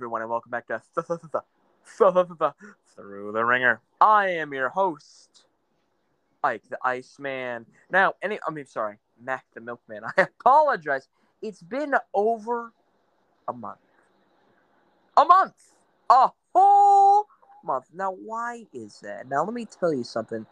[0.00, 1.18] everyone, and welcome back to Through
[3.32, 3.82] the Ringer.
[4.00, 5.44] I am your host,
[6.42, 7.66] Ike the Iceman.
[7.90, 10.00] Now, any, I mean, sorry, Mac the Milkman.
[10.16, 11.06] I apologize.
[11.42, 12.72] It's been over
[13.46, 13.76] a month.
[15.18, 15.74] A month!
[16.08, 17.26] A whole
[17.62, 17.84] month.
[17.92, 19.28] Now, why is that?
[19.28, 20.46] Now, let me tell you something.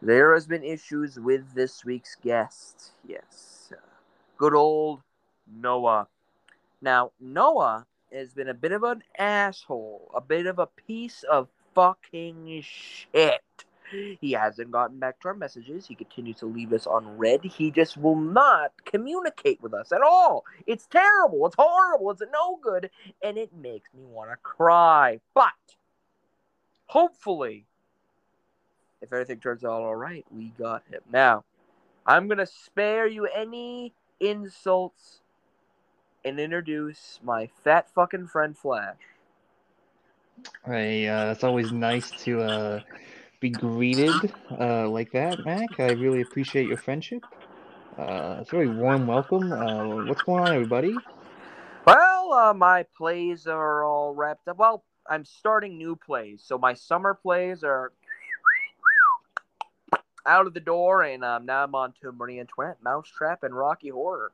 [0.00, 2.92] There has been issues with this week's guest.
[3.06, 3.70] Yes.
[4.38, 5.02] Good old
[5.46, 6.08] Noah.
[6.80, 11.48] Now, Noah has been a bit of an asshole, a bit of a piece of
[11.74, 13.42] fucking shit.
[14.20, 15.86] He hasn't gotten back to our messages.
[15.86, 17.44] He continues to leave us on red.
[17.44, 20.44] He just will not communicate with us at all.
[20.66, 21.46] It's terrible.
[21.46, 22.10] It's horrible.
[22.10, 22.90] It's no good.
[23.22, 25.20] And it makes me want to cry.
[25.34, 25.52] But
[26.86, 27.66] hopefully,
[29.00, 31.00] if everything turns out all right, we got him.
[31.12, 31.44] Now,
[32.04, 35.20] I'm going to spare you any insults
[36.26, 38.96] and introduce my fat fucking friend Flash.
[40.64, 42.80] Hey, uh, it's always nice to uh,
[43.40, 45.78] be greeted uh, like that, Mac.
[45.78, 47.22] I really appreciate your friendship.
[47.96, 49.52] Uh, it's a very warm welcome.
[49.52, 50.94] Uh, what's going on, everybody?
[51.86, 54.58] Well, uh, my plays are all wrapped up.
[54.58, 57.92] Well, I'm starting new plays, so my summer plays are
[60.26, 63.90] out of the door, and um, now I'm on to Marie Antoinette, Mousetrap, and Rocky
[63.90, 64.32] Horror.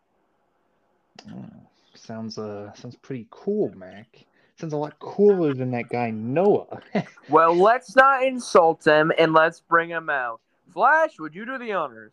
[1.31, 1.62] Oh,
[1.95, 4.25] sounds uh sounds pretty cool, Mac.
[4.59, 6.81] Sounds a lot cooler than that guy Noah.
[7.29, 10.41] Well, let's not insult him, and let's bring him out.
[10.73, 12.13] Flash, would you do the honors?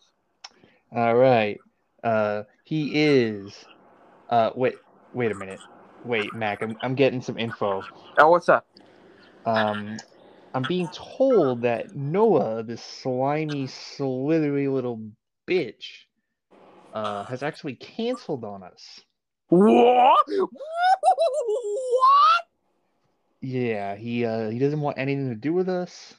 [0.95, 1.59] All right.
[2.03, 3.65] Uh, he is.
[4.29, 4.75] Uh, wait,
[5.13, 5.59] wait a minute.
[6.05, 6.61] Wait, Mac.
[6.61, 7.83] I'm I'm getting some info.
[8.17, 8.65] Oh, what's up?
[9.45, 9.97] Um,
[10.53, 15.01] I'm being told that Noah, this slimy, slithery little
[15.47, 16.05] bitch,
[16.93, 19.01] uh, has actually canceled on us.
[19.49, 20.25] What?
[20.27, 20.49] What?
[23.41, 26.15] Yeah, he uh he doesn't want anything to do with us.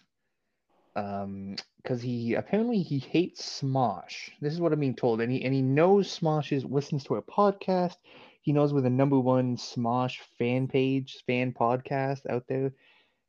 [0.96, 4.30] Um, because he apparently he hates Smosh.
[4.40, 7.16] This is what I'm being told, and he and he knows Smosh is listens to
[7.16, 7.96] a podcast.
[8.42, 12.72] He knows we're the number one Smosh fan page, fan podcast out there.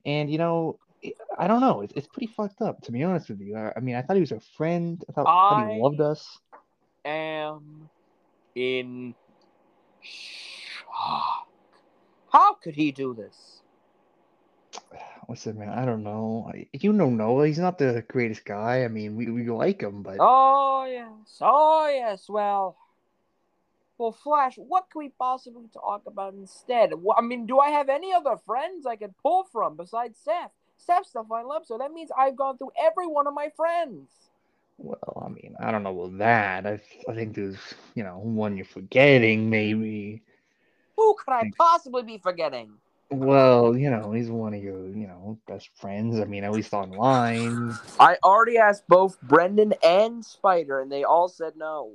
[0.06, 0.80] And you know,
[1.38, 1.82] I don't know.
[1.82, 3.56] It's, it's pretty fucked up, to be honest with you.
[3.56, 5.04] I, I mean, I thought he was a friend.
[5.10, 6.40] I thought, thought he loved us.
[7.06, 7.90] Am
[8.56, 9.16] in
[10.02, 11.48] shock.
[12.32, 13.62] How could he do this?
[15.28, 16.52] Listen, man, I don't know.
[16.74, 17.48] You know Noah.
[17.48, 18.84] He's not the greatest guy.
[18.84, 22.28] I mean, we, we like him, but Oh yes, oh yes.
[22.28, 22.78] Well,
[23.98, 24.56] well, Flash.
[24.56, 26.92] What can we possibly talk about instead?
[27.18, 30.52] I mean, do I have any other friends I could pull from besides Seth?
[30.78, 31.82] Steph's the final episode.
[31.82, 34.10] That means I've gone through every one of my friends.
[34.84, 36.66] Well, I mean, I don't know about that.
[36.66, 37.58] I I think there's,
[37.96, 40.22] you know, one you're forgetting, maybe.
[40.98, 42.72] Who could I possibly be forgetting?
[43.10, 46.20] Well, you know, he's one of your, you know, best friends.
[46.20, 47.78] I mean, at least online.
[48.00, 51.92] I already asked both Brendan and Spider, and they all said no.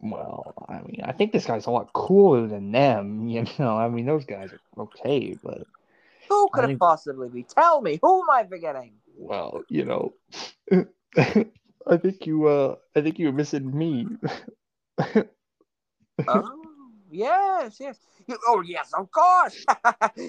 [0.00, 3.28] Well, I mean, I think this guy's a lot cooler than them.
[3.34, 5.66] You know, I mean, those guys are okay, but
[6.28, 7.42] Who could I it think- possibly be?
[7.42, 8.92] Tell me, who am I forgetting?
[9.16, 10.12] well, you know,
[11.86, 14.06] I think you, uh, I think you're missing me.
[16.28, 16.50] oh,
[17.10, 17.98] yes, yes.
[18.26, 19.64] You, oh, yes, of course.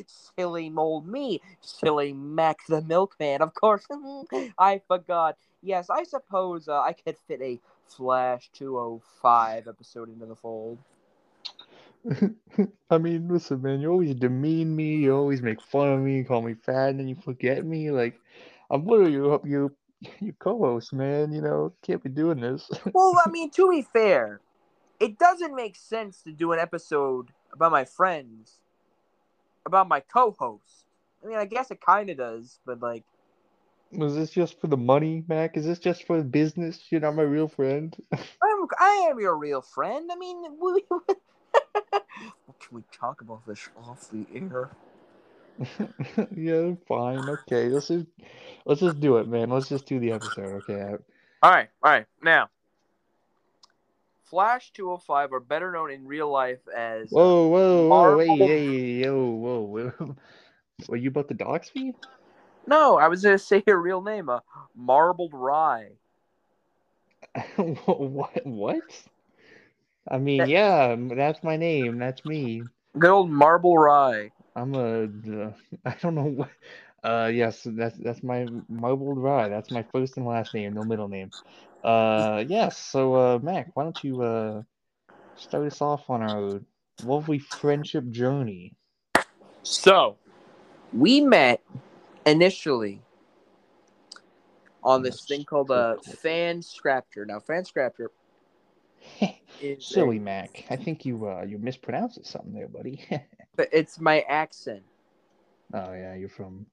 [0.38, 1.41] silly mold me.
[1.61, 3.41] Silly Mac the Milkman.
[3.41, 3.85] Of course.
[4.59, 5.38] I forgot.
[5.61, 10.77] Yes, I suppose uh, I could fit a Flash 205 episode into the fold.
[12.89, 16.41] I mean, listen, man, you always demean me, you always make fun of me, call
[16.41, 17.89] me fat, and then you forget me.
[17.91, 18.19] Like,
[18.69, 19.72] I'm literally your your,
[20.19, 21.31] your co-host, man.
[21.31, 22.69] You know, can't be doing this.
[22.94, 24.41] Well, I mean, to be fair,
[25.00, 28.59] it doesn't make sense to do an episode about my friends,
[29.66, 30.85] about my co-host.
[31.23, 33.03] I mean, I guess it kind of does, but like,
[33.91, 35.57] Was this just for the money, Mac?
[35.57, 36.81] Is this just for business?
[36.89, 37.95] You're not my real friend.
[38.13, 40.09] I'm, I am your real friend.
[40.11, 40.84] I mean, we,
[42.59, 44.69] can we talk about this off the air?
[46.35, 47.69] yeah, fine, okay.
[47.69, 48.05] Let's just
[48.66, 49.49] let's just do it, man.
[49.49, 50.96] Let's just do the episode, okay?
[51.41, 52.05] All right, all right.
[52.22, 52.49] Now,
[54.25, 57.09] Flash 205 are better known in real life as.
[57.11, 60.16] Whoa, whoa, whoa, hey, hey, yo, whoa, whoa.
[60.90, 61.93] Were you about to dox me?
[62.67, 64.40] No, I was to say your real name, uh,
[64.75, 65.91] Marbled Rye.
[67.55, 68.46] what?
[68.46, 68.84] What?
[70.09, 71.97] I mean, yeah, that's my name.
[71.97, 72.63] That's me.
[72.97, 74.31] Good old Marble Rye.
[74.55, 75.03] I'm a.
[75.03, 75.52] uh,
[75.85, 76.49] I don't know what.
[77.03, 79.49] Uh, yes, that's that's my marbled rye.
[79.49, 81.31] That's my first and last name, no middle name.
[81.84, 82.78] Uh, yes.
[82.78, 84.63] So, uh, Mac, why don't you uh
[85.35, 86.61] start us off on our
[87.03, 88.73] lovely friendship journey?
[89.63, 90.17] So,
[90.93, 91.61] we met
[92.25, 93.02] initially
[94.84, 97.25] on this thing called a fan scrapture.
[97.25, 98.11] Now, fan scrapture
[99.79, 100.65] Silly a- Mac.
[100.69, 103.03] I think you uh you mispronounced it something there, buddy.
[103.55, 104.83] but it's my accent.
[105.73, 106.65] oh yeah, you're from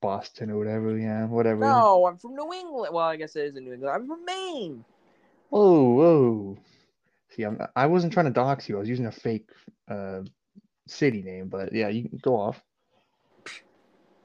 [0.00, 0.98] Boston or whatever.
[0.98, 1.60] Yeah, whatever.
[1.60, 2.94] No, I'm from New England.
[2.94, 3.94] Well, I guess it is in New England.
[3.94, 4.84] I'm from Maine.
[5.50, 6.58] Whoa, whoa.
[7.30, 8.76] See, I'm, I wasn't trying to dox you.
[8.76, 9.50] I was using a fake
[9.88, 10.22] uh
[10.86, 12.62] city name, but yeah, you can go off.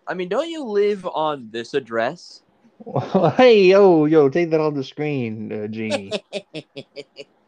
[0.08, 2.42] I mean, don't you live on this address?
[3.38, 6.12] hey, yo, yo, take that off the screen, uh, Genie.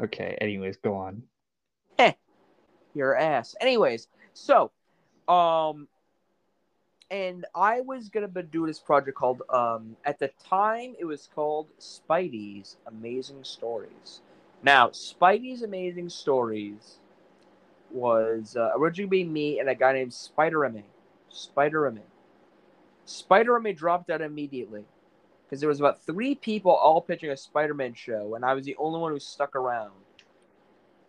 [0.00, 0.36] okay.
[0.40, 1.22] Anyways, go on.
[2.94, 3.54] Your ass.
[3.60, 4.70] Anyways, so,
[5.28, 5.88] um,
[7.10, 11.68] and I was gonna do this project called, um, at the time it was called
[11.78, 14.20] Spidey's Amazing Stories.
[14.62, 16.98] Now, Spidey's Amazing Stories
[17.90, 20.82] was uh, originally me and a guy named Spider M.
[21.28, 22.00] Spider M.
[23.04, 24.84] Spider M dropped out immediately
[25.48, 28.76] because there was about three people all pitching a Spider-Man show, and I was the
[28.76, 29.92] only one who stuck around.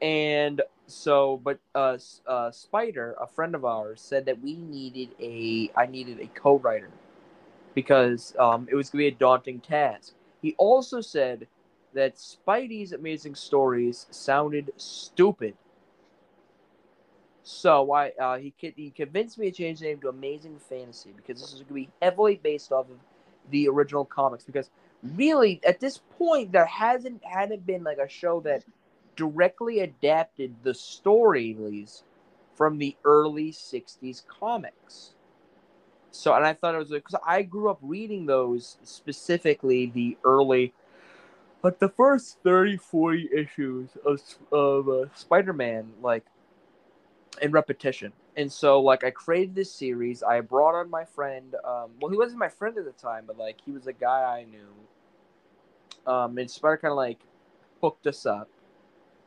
[0.01, 5.69] And so, but uh, uh, Spider, a friend of ours, said that we needed a,
[5.75, 6.89] I needed a co-writer
[7.75, 10.13] because um, it was gonna be a daunting task.
[10.41, 11.47] He also said
[11.93, 15.55] that Spidey's Amazing Stories sounded stupid.
[17.43, 21.41] So I, uh, he he convinced me to change the name to Amazing Fantasy because
[21.41, 22.97] this is going to be heavily based off of
[23.51, 24.43] the original comics.
[24.43, 24.69] Because
[25.15, 28.63] really, at this point, there hasn't hadn't been like a show that
[29.15, 32.03] directly adapted the stories
[32.55, 35.13] from the early '60s comics.
[36.11, 40.73] So, and I thought it was because I grew up reading those specifically the early,
[41.61, 44.19] like the first 30, 40 issues of
[44.51, 46.25] of uh, Spider-Man, like
[47.41, 48.11] in repetition.
[48.39, 50.23] And so, like, I created this series.
[50.23, 51.55] I brought on my friend.
[51.55, 54.39] Um, well, he wasn't my friend at the time, but like, he was a guy
[54.39, 56.09] I knew.
[56.09, 57.19] Um, and Spider kind of like
[57.81, 58.49] hooked us up.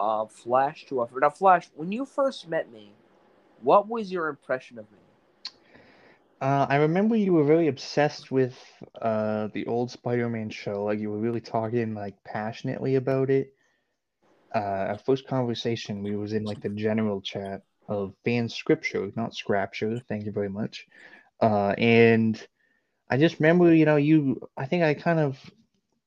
[0.01, 1.21] Uh, Flash 205.
[1.21, 2.93] Now, Flash, when you first met me,
[3.61, 4.99] what was your impression of me?
[6.41, 8.59] Uh, I remember you were really obsessed with
[9.03, 10.85] uh the old Spider-Man show.
[10.85, 13.53] Like you were really talking like passionately about it.
[14.55, 17.63] Uh, our first conversation, we was in like the general chat
[17.93, 20.01] of fan script scripture, not scrapture.
[20.09, 20.87] Thank you very much.
[21.41, 22.41] Uh, and
[23.11, 24.41] I just remember, you know, you.
[24.57, 25.39] I think I kind of,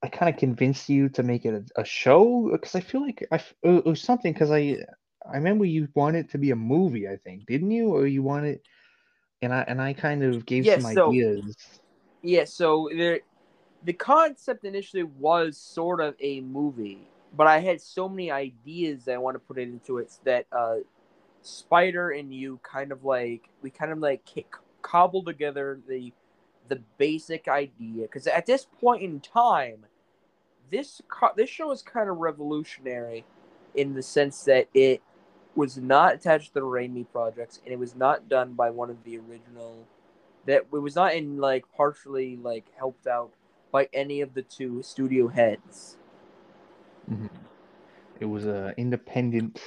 [0.03, 3.27] I kind of convinced you to make it a, a show because I feel like
[3.31, 4.77] I it was something because I,
[5.25, 7.07] I remember you wanted it to be a movie.
[7.07, 8.61] I think didn't you, or you wanted,
[9.41, 11.55] and I and I kind of gave Yeah, some so- ideas.
[12.23, 13.19] Yeah, so there,
[13.83, 16.99] the concept initially was sort of a movie,
[17.35, 20.77] but I had so many ideas that I want to put into it that uh,
[21.45, 24.21] Spider and you kind of like we kind of like
[24.81, 26.11] cobbled together the
[26.67, 29.85] the basic idea because at this point in time,
[30.71, 33.25] this co- this show is kind of revolutionary
[33.75, 35.01] in the sense that it
[35.55, 39.03] was not attached to the Raimi projects and it was not done by one of
[39.03, 39.85] the original
[40.45, 43.31] that it was not in like partially like helped out
[43.71, 45.97] by any of the two studio heads.
[47.09, 47.29] Mhm.
[48.19, 49.61] It was a independent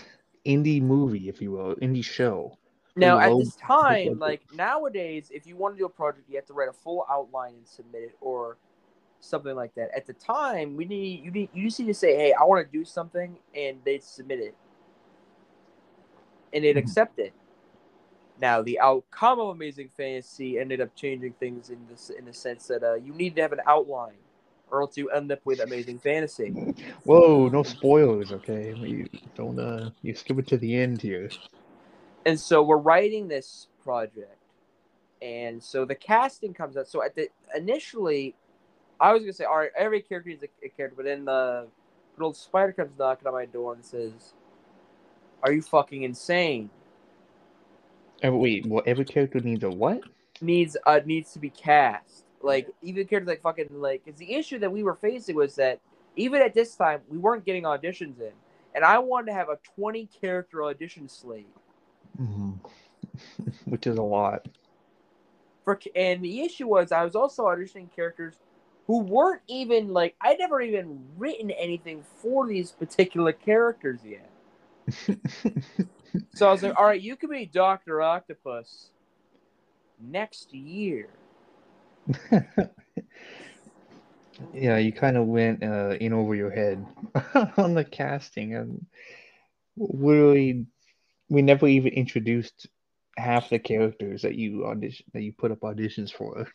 [0.49, 2.59] indie movie, if you will, indie show.
[2.97, 6.47] Now at this time, like nowadays, if you want to do a project, you have
[6.47, 8.57] to write a full outline and submit it, or
[9.21, 9.91] something like that.
[9.97, 12.67] At the time, we need you need you just need to say, "Hey, I want
[12.67, 14.55] to do something," and they'd submit it,
[16.53, 16.81] and they'd Mhm.
[16.81, 17.33] accept it.
[18.41, 22.67] Now, the outcome of Amazing Fantasy ended up changing things in this in the sense
[22.69, 24.19] that uh, you need to have an outline,
[24.71, 26.51] or else you end up with Amazing Fantasy.
[27.05, 28.75] Whoa, no spoilers, okay?
[28.75, 31.31] You don't uh you skip it to the end here.
[32.27, 34.37] and so we're writing this project
[35.23, 38.35] and so the casting comes out so at the initially
[39.01, 41.67] i was gonna say all right every character is a, a character but then the
[42.17, 44.35] good old spider comes knocking on my door and says
[45.43, 46.71] are you fucking insane
[48.25, 50.01] Uh, wait, what every character needs a what?
[50.41, 54.59] needs uh needs to be cast like even characters like fucking like because the issue
[54.59, 55.81] that we were facing was that
[56.17, 58.33] even at this time we weren't getting auditions in
[58.75, 61.49] and i wanted to have a 20 character audition slate
[62.21, 62.53] Mm-hmm.
[63.71, 64.49] Which is a lot.
[65.65, 68.35] for and the issue was I was also auditioning characters
[68.87, 74.31] who weren't even like I'd never even written anything for these particular characters yet.
[76.35, 78.91] So I was like, all right, you can be Doctor Octopus
[80.01, 81.09] next year.
[84.55, 86.87] yeah, you kind of went uh, in over your head
[87.57, 88.87] on the casting, and
[89.77, 90.67] literally,
[91.29, 92.69] we never even introduced
[93.17, 96.47] half the characters that you audition that you put up auditions for.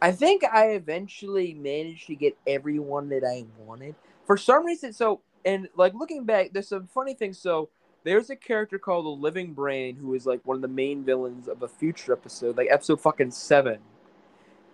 [0.00, 3.94] I think I eventually managed to get everyone that I wanted.
[4.26, 7.38] For some reason, so and like looking back, there's some funny things.
[7.38, 7.68] So
[8.04, 11.48] there's a character called the Living Brain who is like one of the main villains
[11.48, 13.78] of a future episode, like episode fucking seven.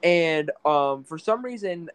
[0.03, 1.91] And um, for some reason,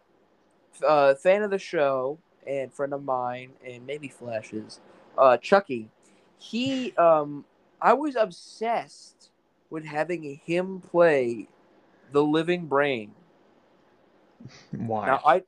[0.86, 4.80] uh, fan of the show and friend of mine, and maybe Flash's,
[5.18, 5.90] uh, Chucky,
[6.38, 7.44] he um,
[7.80, 9.30] I was obsessed
[9.70, 11.48] with having him play
[12.12, 13.12] the Living Brain.
[14.70, 15.06] Why?
[15.06, 15.42] Now I,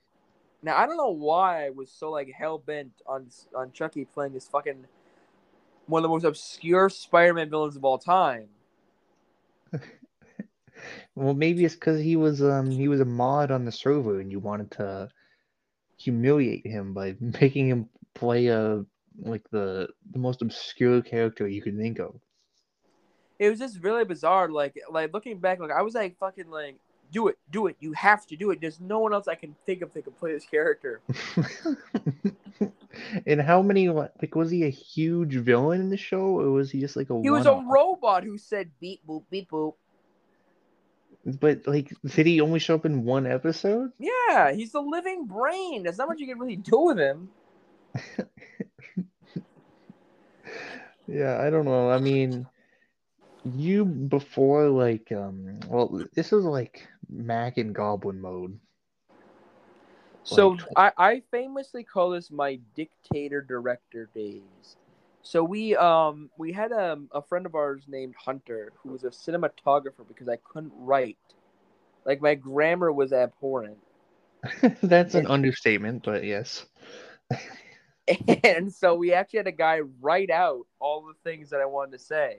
[0.63, 4.33] now I don't know why I was so like hell bent on on Chucky playing
[4.33, 4.87] this fucking
[5.87, 8.49] one of the most obscure Spider-Man villains of all time.
[11.15, 14.31] well, maybe it's because he was um he was a mod on the server, and
[14.31, 15.09] you wanted to
[15.97, 18.85] humiliate him by making him play a
[19.21, 22.15] like the the most obscure character you could think of.
[23.39, 24.49] It was just really bizarre.
[24.49, 26.77] Like like looking back, like I was like fucking like
[27.13, 27.77] do it, do it.
[27.81, 28.61] You have to do it.
[28.61, 31.01] There's no one else I can think of that can play this character.
[33.27, 36.81] and how many like was he a huge villain in the show, or was he
[36.81, 37.21] just like a?
[37.21, 39.75] He was a robot who said beep boop beep boop.
[41.25, 43.93] But like, did he only show up in one episode?
[43.99, 45.83] Yeah, he's the living brain.
[45.83, 47.29] There's not much you can really do with him.
[51.07, 51.91] yeah, I don't know.
[51.91, 52.47] I mean,
[53.57, 58.59] you before like um well this is like Mac and Goblin mode.
[60.25, 64.77] So like, I, I famously call this my dictator director days.
[65.23, 69.05] So we um we had a, um, a friend of ours named Hunter who was
[69.05, 71.19] a cinematographer because I couldn't write.
[72.05, 73.79] Like my grammar was abhorrent.
[74.83, 76.65] That's an understatement, but yes.
[78.45, 81.93] and so we actually had a guy write out all the things that I wanted
[81.93, 82.39] to say.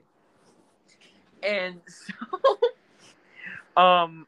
[1.44, 4.26] And so um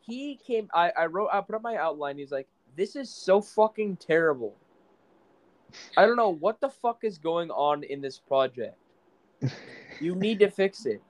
[0.00, 3.40] he came I, I wrote I put up my outline, he's like, This is so
[3.40, 4.54] fucking terrible.
[5.96, 8.76] I don't know what the fuck is going on in this project.
[10.00, 11.02] You need to fix it.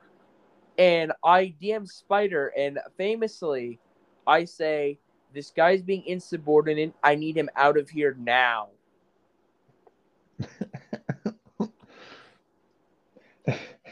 [0.78, 3.80] And I DM Spider and famously
[4.26, 4.98] I say,
[5.32, 6.94] This guy's being insubordinate.
[7.02, 8.68] I need him out of here now.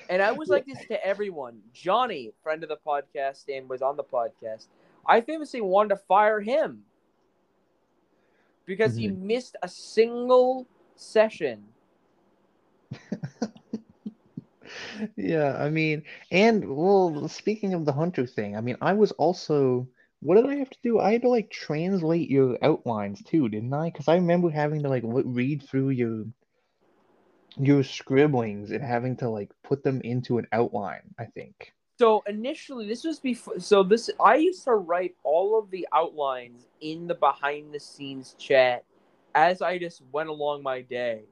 [0.08, 1.60] and I was like this to everyone.
[1.72, 4.66] Johnny, friend of the podcast, and was on the podcast.
[5.06, 6.82] I famously wanted to fire him
[8.66, 9.00] because mm-hmm.
[9.00, 10.66] he missed a single
[10.96, 11.64] session.
[15.16, 19.88] yeah, I mean, and well, speaking of the hunter thing, I mean, I was also.
[20.20, 21.00] What did I have to do?
[21.00, 23.90] I had to like translate your outlines too, didn't I?
[23.90, 26.24] Because I remember having to like read through your
[27.56, 32.86] your scribblings and having to like put them into an outline i think so initially
[32.86, 37.14] this was before so this i used to write all of the outlines in the
[37.14, 38.84] behind the scenes chat
[39.34, 41.22] as i just went along my day.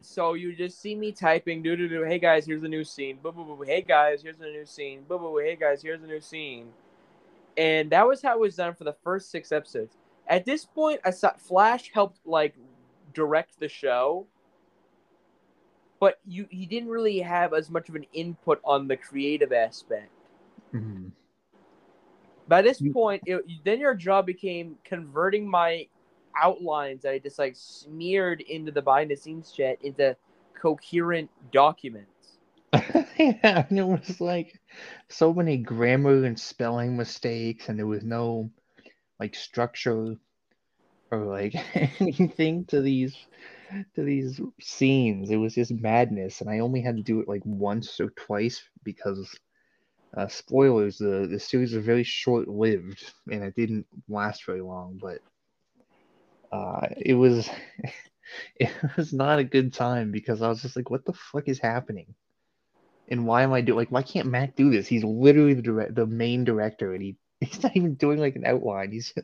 [0.00, 3.18] So you just see me typing do do do hey guys here's a new scene.
[3.22, 5.02] Boo boo boo hey guys here's a new scene.
[5.08, 6.68] Boo boo hey guys here's a new scene.
[7.56, 9.96] And that was how it was done for the first six episodes.
[10.28, 12.54] At this point i saw flash helped like
[13.14, 14.26] direct the show,
[16.00, 20.10] but you he didn't really have as much of an input on the creative aspect.
[20.74, 21.08] Mm-hmm.
[22.48, 25.86] By this point, it, then your job became converting my
[26.40, 30.16] outlines that I just like smeared into the behind the scenes chat into
[30.54, 32.10] coherent documents.
[33.18, 34.60] yeah, and it was like
[35.08, 38.50] so many grammar and spelling mistakes, and there was no
[39.18, 40.16] like structure
[41.10, 41.54] or like
[42.00, 43.16] anything to these
[43.94, 45.30] to these scenes.
[45.30, 48.62] It was just madness, and I only had to do it like once or twice
[48.84, 49.38] because
[50.16, 50.98] uh, spoilers.
[50.98, 54.98] The the series was very short lived, and it didn't last very long.
[55.00, 55.20] But
[56.52, 57.48] uh, it was
[58.56, 61.58] it was not a good time because I was just like, what the fuck is
[61.58, 62.14] happening?
[63.08, 64.88] And why am I doing like why can't Mac do this?
[64.88, 68.46] He's literally the direct, the main director, and he he's not even doing like an
[68.46, 68.92] outline.
[68.92, 69.14] He's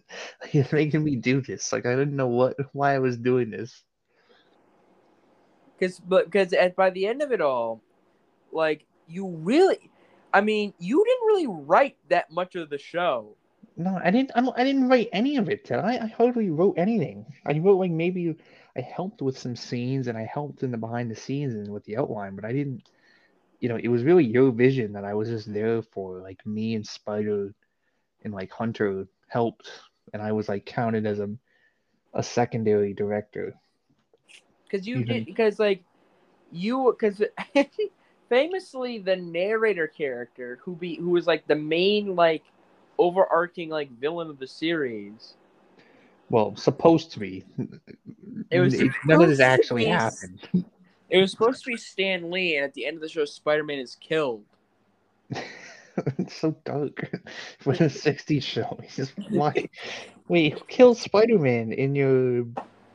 [0.48, 1.72] he's making me do this.
[1.72, 3.82] Like I didn't know what why I was doing this.
[5.82, 7.82] Because because at by the end of it all,
[8.52, 9.90] like you really,
[10.32, 13.34] I mean, you didn't really write that much of the show.
[13.76, 14.30] No, I didn't.
[14.36, 15.64] I, I didn't write any of it.
[15.64, 16.04] Did I?
[16.04, 17.26] I hardly wrote anything.
[17.44, 18.36] I wrote like maybe
[18.76, 21.84] I helped with some scenes and I helped in the behind the scenes and with
[21.84, 22.88] the outline, but I didn't.
[23.58, 26.76] You know, it was really your vision that I was just there for, like me
[26.76, 27.52] and Spider
[28.22, 29.68] and like Hunter helped,
[30.12, 31.28] and I was like counted as a
[32.14, 33.56] a secondary director.
[34.72, 35.06] Because you Even...
[35.06, 35.84] did because like
[36.50, 37.22] you because
[38.28, 42.42] famously the narrator character who be who was like the main like
[42.98, 45.34] overarching like villain of the series.
[46.30, 47.44] Well, supposed to be.
[48.50, 48.74] It was
[49.04, 50.64] none of this actually be- happened.
[51.10, 53.64] It was supposed to be Stan Lee, and at the end of the show, Spider
[53.64, 54.44] Man is killed.
[56.18, 57.10] it's so dark
[57.58, 58.80] for the '60s show.
[58.94, 59.68] Just why?
[60.28, 62.46] Wait, who killed Spider-Man in your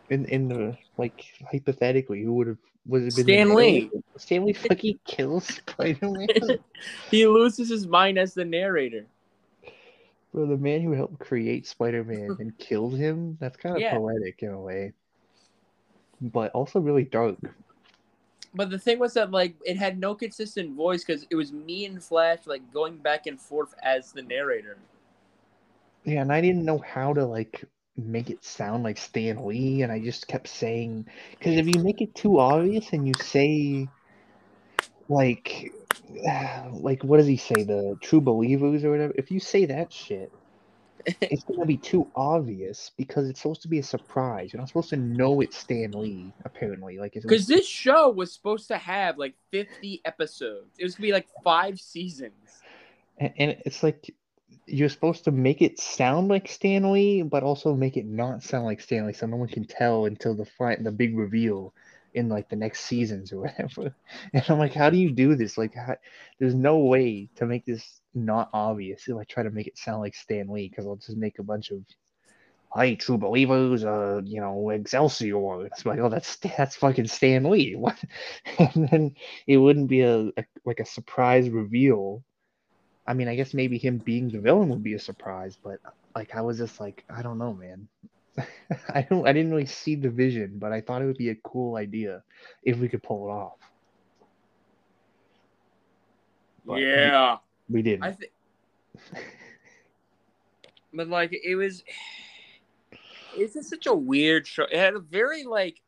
[0.09, 2.23] in in the like hypothetically?
[2.23, 3.91] Who would have was it been Stan Lee.
[4.17, 6.27] Stan Lee fucking kills Spider-Man.
[7.11, 9.05] he loses his mind as the narrator.
[10.33, 13.37] Bro, the man who helped create Spider-Man and killed him.
[13.39, 13.97] That's kind of Yeah.
[13.97, 14.93] poetic in a way,
[16.21, 17.37] but also really dark.
[18.53, 21.85] But the thing was that like it had no consistent voice because it was me
[21.85, 24.77] and Flash like going back and forth as the narrator.
[26.05, 27.65] Yeah, and I didn't know how to like
[27.97, 32.01] make it sound like Stan Lee, and I just kept saying because if you make
[32.01, 33.87] it too obvious and you say
[35.09, 35.71] like
[36.73, 37.63] like what does he say?
[37.63, 39.13] The true believers or whatever?
[39.15, 40.31] If you say that shit
[41.21, 44.51] it's gonna be too obvious because it's supposed to be a surprise.
[44.51, 46.97] You're not supposed to know it's Stan Lee apparently.
[46.97, 50.75] Like Because this show was supposed to have like 50 episodes.
[50.77, 52.33] It was gonna be like five seasons.
[53.19, 54.13] and, and it's like
[54.67, 58.65] you're supposed to make it sound like Stan Lee, but also make it not sound
[58.65, 61.73] like Stan Lee, so no one can tell until the fight, the big reveal
[62.13, 63.95] in like the next seasons or whatever.
[64.33, 65.57] And I'm like, how do you do this?
[65.57, 65.95] Like, how,
[66.39, 69.07] there's no way to make this not obvious.
[69.07, 71.43] If I try to make it sound like Stan Lee, because I'll just make a
[71.43, 71.83] bunch of,
[72.73, 75.65] "Hi, true believers," uh, you know, Excelsior.
[75.67, 77.75] It's like, oh, that's that's fucking Stan Lee.
[77.75, 77.97] What?
[78.59, 79.15] And then
[79.47, 82.23] it wouldn't be a, a like a surprise reveal.
[83.07, 85.79] I mean, I guess maybe him being the villain would be a surprise, but
[86.15, 87.87] like I was just like, I don't know, man.
[88.93, 91.35] I don't I didn't really see the vision, but I thought it would be a
[91.35, 92.21] cool idea
[92.63, 93.57] if we could pull it off.
[96.65, 97.37] But yeah.
[97.69, 98.03] We didn't.
[98.03, 98.31] I think
[100.93, 101.83] But like it was
[103.37, 104.63] it's just such a weird show.
[104.63, 105.81] It had a very like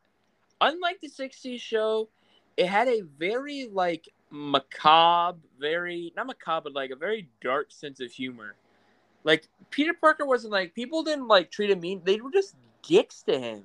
[0.61, 2.09] unlike the 60s show,
[2.55, 7.99] it had a very like macabre, very not macabre, but like a very dark sense
[7.99, 8.55] of humor.
[9.23, 12.01] Like Peter Parker wasn't like people didn't like treat him mean.
[12.03, 13.63] They were just dicks to him.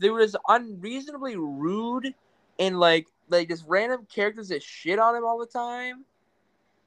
[0.00, 2.14] They were just unreasonably rude
[2.58, 6.04] and like like just random characters that shit on him all the time.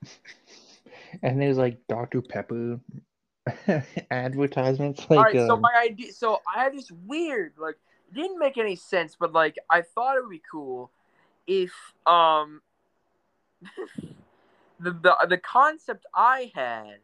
[1.23, 2.21] and there's like Dr.
[2.21, 2.79] Pepper
[4.12, 7.75] advertisements like all right, so um, my idea, so I had this weird, like,
[8.13, 10.91] didn't make any sense, but like, I thought it would be cool
[11.45, 11.71] if,
[12.05, 12.62] um,
[14.79, 16.97] the the the concept I had,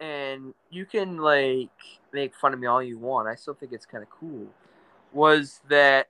[0.00, 1.70] and you can like
[2.12, 3.28] make fun of me all you want.
[3.28, 4.46] I still think it's kind of cool.
[5.12, 6.08] Was that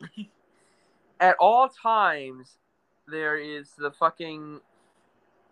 [1.20, 2.58] at all times
[3.06, 4.60] there is the fucking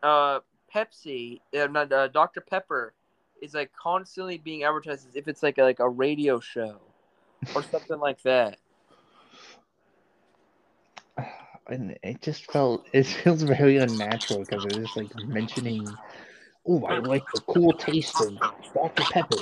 [0.02, 0.40] uh
[0.74, 2.94] Pepsi, uh, not uh, Dr Pepper,
[3.42, 6.80] is like constantly being advertised as if it's like a, like a radio show
[7.54, 8.58] or something like that.
[11.70, 15.86] And it just felt it feels very unnatural because they're just like mentioning
[16.66, 18.38] oh I like the cool taste of
[18.74, 19.04] Dr.
[19.04, 19.36] Pepper.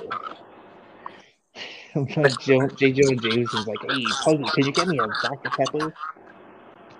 [1.94, 2.92] I'm like Joe, J.
[2.92, 5.50] Jonah Jameson's like, hey, Puggy, can you get me a Dr.
[5.50, 5.94] Pepper?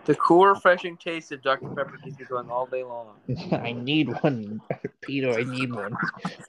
[0.07, 3.17] The cool, refreshing taste of Dr Pepper keeps you going all day long.
[3.53, 4.61] I need one,
[5.03, 5.33] Peter.
[5.39, 5.95] I need one.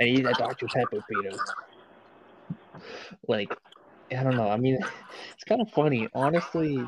[0.01, 0.67] I need a Dr.
[0.67, 1.37] Pepper, Peter.
[3.27, 3.51] Like,
[4.11, 4.49] I don't know.
[4.49, 4.79] I mean,
[5.33, 6.07] it's kind of funny.
[6.15, 6.81] Honestly,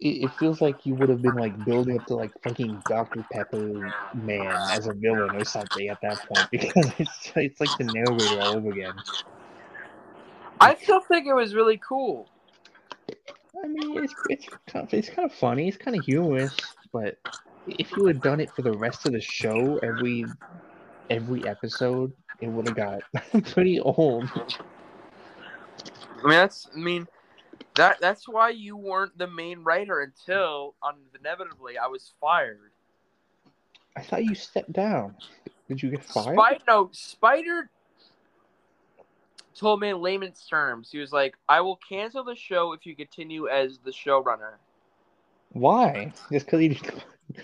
[0.00, 3.24] it, it feels like you would have been like building up to like fucking Dr.
[3.32, 7.84] Pepper man as a villain or something at that point because it's it's like the
[7.84, 8.94] narrator all over again.
[10.60, 12.28] I still think it was really cool.
[13.64, 15.68] I mean, it's it's kind of, it's kind of funny.
[15.68, 16.54] It's kind of humorous,
[16.92, 17.18] but
[17.66, 20.26] if you had done it for the rest of the show, every
[21.10, 23.00] every episode, it would have got
[23.46, 24.30] pretty old.
[24.34, 27.08] I mean, that's I mean,
[27.76, 30.74] that that's why you weren't the main writer until
[31.18, 32.72] inevitably I was fired.
[33.96, 35.16] I thought you stepped down.
[35.68, 36.34] Did you get fired?
[36.34, 37.70] Spider, no, Spider
[39.54, 42.94] told me in layman's terms, he was like, "I will cancel the show if you
[42.94, 44.54] continue as the showrunner."
[45.52, 46.12] Why?
[46.30, 46.80] Just because he,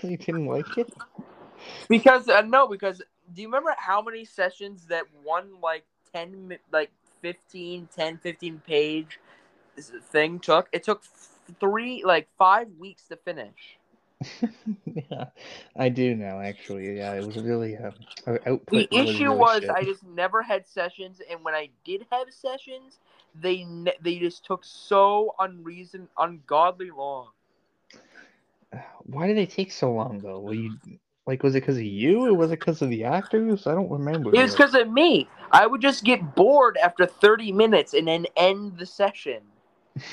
[0.09, 0.93] he didn't like it?
[1.89, 3.03] Because uh, no, because
[3.35, 6.91] do you remember how many sessions that one like 10 like
[7.23, 9.19] 15 10 15 page
[9.77, 10.69] thing took?
[10.73, 11.03] It took
[11.61, 13.79] 3 like 5 weeks to finish.
[14.85, 15.27] yeah,
[15.77, 16.41] I do now.
[16.41, 17.93] Actually, yeah, it was really um,
[18.47, 18.71] output.
[18.71, 19.71] The was issue really was shit.
[19.71, 22.99] I just never had sessions and when I did have sessions,
[23.35, 27.29] they ne- they just took so unreason ungodly long.
[29.05, 30.41] Why did they take so long though?
[30.41, 30.71] Were you
[31.27, 33.67] like was it because of you or was it because of the actors?
[33.67, 34.35] I don't remember.
[34.35, 35.29] It was because of me.
[35.53, 39.41] I would just get bored after 30 minutes and then end the session.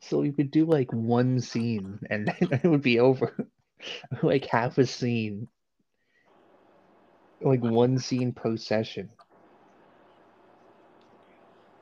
[0.00, 3.48] so we would do like one scene and then it would be over.
[4.22, 5.48] like half a scene.
[7.40, 9.10] Like one scene per session.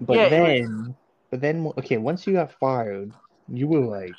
[0.01, 0.97] But Yeah, then
[1.31, 3.13] but then okay, once you got fired,
[3.49, 4.17] you were like,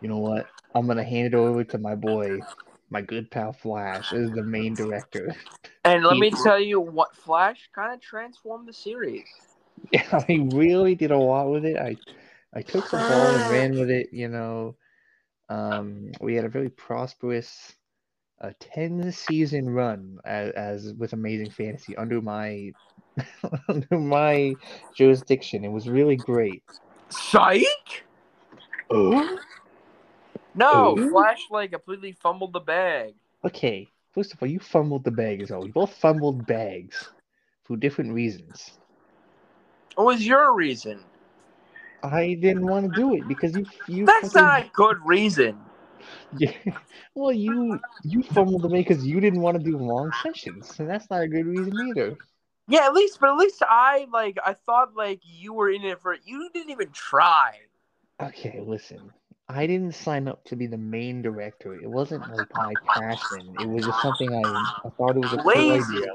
[0.00, 0.48] you know what?
[0.74, 2.40] I'm gonna hand it over to my boy,
[2.90, 5.34] my good pal Flash, as the main director.
[5.84, 9.24] And let me tell you what Flash kind of transformed the series.
[9.92, 11.76] Yeah, I really did a lot with it.
[11.78, 11.96] I
[12.54, 14.08] I took the ball and ran with it.
[14.12, 14.76] You know,
[15.48, 17.74] um, we had a very prosperous,
[18.40, 22.72] uh, ten season run as, as with Amazing Fantasy under my
[23.68, 24.54] under my
[24.94, 25.64] jurisdiction.
[25.64, 26.62] It was really great.
[27.10, 27.64] Psych?
[28.90, 29.38] Oh,
[30.54, 31.10] No, Ooh.
[31.10, 33.14] Flash like completely fumbled the bag.
[33.44, 33.88] okay.
[34.12, 35.60] First of all, you fumbled the bag as well.
[35.60, 37.08] We both fumbled bags
[37.64, 38.78] for different reasons.
[39.98, 41.00] What was your reason?
[42.04, 44.06] I didn't want to do it because you you.
[44.06, 45.58] That's fucking- not a good reason.
[46.38, 46.52] Yeah.
[47.14, 51.10] Well, you you fumbled the because you didn't want to do long sessions, and that's
[51.10, 52.16] not a good reason either.
[52.68, 54.38] Yeah, at least, but at least I like.
[54.44, 56.16] I thought like you were in it for.
[56.24, 57.58] You didn't even try.
[58.22, 59.10] Okay, listen.
[59.48, 61.74] I didn't sign up to be the main director.
[61.74, 63.54] It wasn't like my passion.
[63.60, 66.12] It was just something I, I thought it was a cool idea.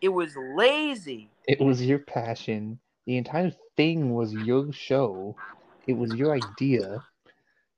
[0.00, 1.30] It was lazy.
[1.48, 2.78] It was your passion.
[3.06, 5.36] The entire thing was your show.
[5.86, 7.02] It was your idea.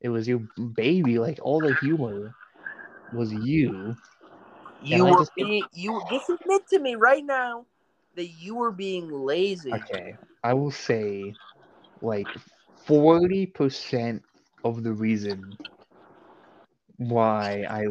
[0.00, 0.40] It was your
[0.74, 1.18] baby.
[1.18, 2.34] Like all the humor
[3.12, 3.96] was you.
[4.82, 5.66] You I were just- being.
[5.72, 7.64] You just admit to me right now
[8.14, 9.72] that you were being lazy.
[9.72, 11.34] Okay, I will say
[12.00, 12.28] like
[12.86, 14.22] 40%
[14.64, 15.56] of the reason
[16.98, 17.86] why I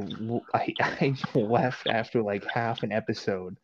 [0.79, 3.57] I left after like half an episode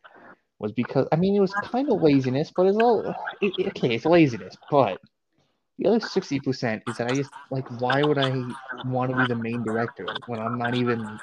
[0.62, 3.96] was because I mean it was kind of laziness, but it's all it, it- okay.
[3.96, 5.00] It's laziness, but
[5.78, 8.46] the other sixty percent is that I just like why would I
[8.86, 11.20] want to be the main director when I'm not even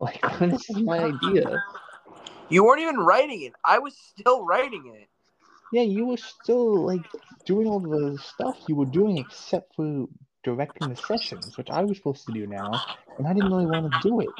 [0.00, 1.62] like this is my idea.
[2.48, 3.52] You weren't even writing it.
[3.64, 5.08] I was still writing it.
[5.72, 7.10] Yeah, you were still like
[7.44, 10.06] doing all the stuff you were doing except for
[10.44, 12.80] directing the sessions, which I was supposed to do now,
[13.18, 14.30] and I didn't really want to do it.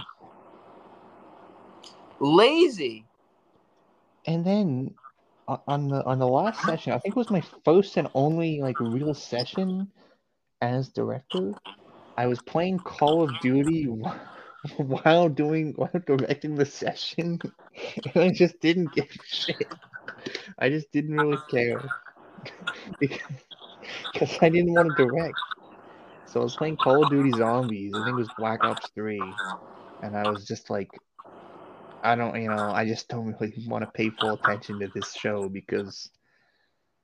[2.20, 3.05] Lazy.
[4.26, 4.94] And then
[5.46, 8.76] on the on the last session, I think it was my first and only like
[8.80, 9.88] real session
[10.60, 11.54] as director.
[12.16, 13.84] I was playing Call of Duty
[14.76, 17.40] while doing while directing the session,
[18.14, 19.72] and I just didn't give a shit.
[20.58, 21.80] I just didn't really care
[22.98, 23.20] because
[24.12, 25.36] because I didn't want to direct.
[26.26, 27.94] So I was playing Call of Duty Zombies.
[27.94, 29.40] I think it was Black Ops Three,
[30.02, 30.90] and I was just like,
[32.06, 35.12] I don't, you know, I just don't really want to pay full attention to this
[35.12, 36.08] show because,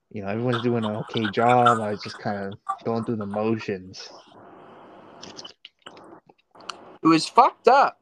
[0.09, 1.81] you know, everyone's doing an okay job.
[1.81, 4.09] I was just kind of going through the motions.
[7.03, 7.99] It was fucked up.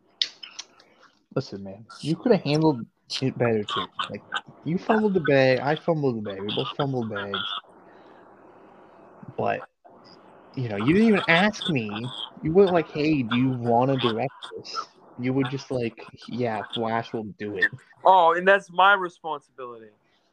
[1.33, 2.85] Listen, man, you could have handled
[3.19, 3.87] it better too.
[4.11, 4.21] Like,
[4.63, 7.39] you fumbled the bag, I fumbled the bag, we both fumbled bags.
[9.35, 9.61] But,
[10.55, 12.05] you know, you didn't even ask me.
[12.43, 14.75] You weren't like, hey, do you want to direct this?
[15.21, 17.67] You were just like, yeah, Flash will do it.
[18.03, 19.87] Oh, and that's my responsibility.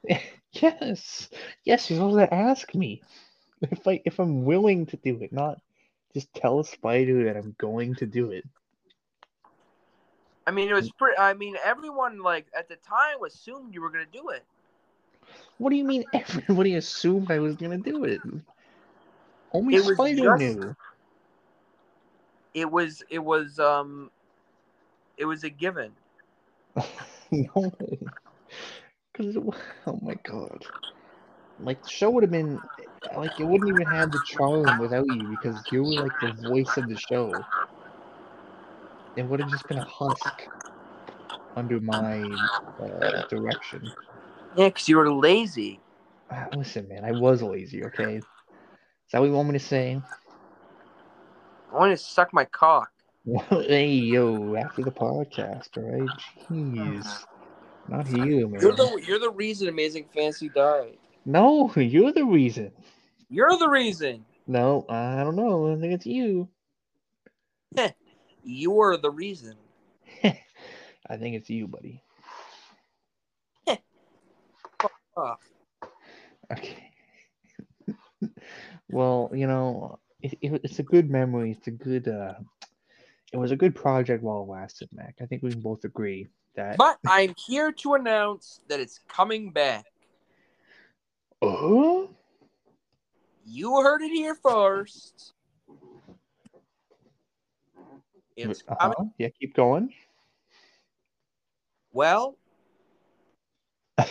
[0.53, 1.29] Yes,
[1.64, 3.03] yes, you're supposed to ask me
[3.61, 5.61] if I if I'm willing to do it, not
[6.14, 8.44] just tell Spider that I'm going to do it.
[10.46, 11.18] I mean, it was pretty.
[11.18, 14.42] I mean, everyone like at the time assumed you were gonna do it.
[15.59, 18.22] What do you mean everybody assumed I was gonna do it?
[19.53, 20.77] Only It Spider just- knew.
[22.55, 23.03] It was.
[23.11, 23.59] It was.
[23.59, 24.11] Um.
[25.18, 25.92] It was a given.
[27.31, 27.72] no,
[29.12, 29.37] because
[29.87, 30.64] oh my god,
[31.61, 32.62] like the show would have been
[33.16, 36.76] like it wouldn't even have the charm without you because you were like the voice
[36.76, 37.44] of the show.
[39.16, 40.33] It would have just been a husk
[41.57, 42.38] under my
[42.81, 43.92] uh, direction.
[44.57, 45.81] Yeah, because you were lazy.
[46.31, 47.85] Ah, Listen, man, I was lazy.
[47.85, 48.24] Okay, is
[49.12, 50.00] that what you want me to say?
[51.72, 52.92] I want to suck my cock.
[53.50, 56.10] hey, yo, after the podcast, all right?
[56.50, 57.26] Jeez,
[57.88, 58.60] not here, man.
[58.60, 59.02] You're the.
[59.06, 60.96] You're the reason Amazing Fantasy died.
[61.26, 62.72] No, you're the reason.
[63.28, 64.24] You're the reason.
[64.46, 65.70] No, I don't know.
[65.70, 66.48] I think it's you.
[68.42, 69.56] You're the reason.
[70.24, 72.02] I think it's you, buddy.
[75.16, 75.34] Oh,
[76.50, 76.92] Okay.
[78.88, 81.50] well, you know, it, it, it's a good memory.
[81.52, 82.08] It's a good.
[82.08, 82.34] uh
[83.32, 85.16] It was a good project while it lasted, Mac.
[85.20, 86.78] I think we can both agree that.
[86.78, 89.84] But I'm here to announce that it's coming back.
[91.42, 92.08] Oh.
[93.44, 95.34] You heard it here first.
[98.36, 98.92] It's Uh-huh.
[98.94, 99.12] coming.
[99.18, 99.92] Yeah, keep going.
[101.92, 102.36] Well,
[103.98, 104.04] yeah,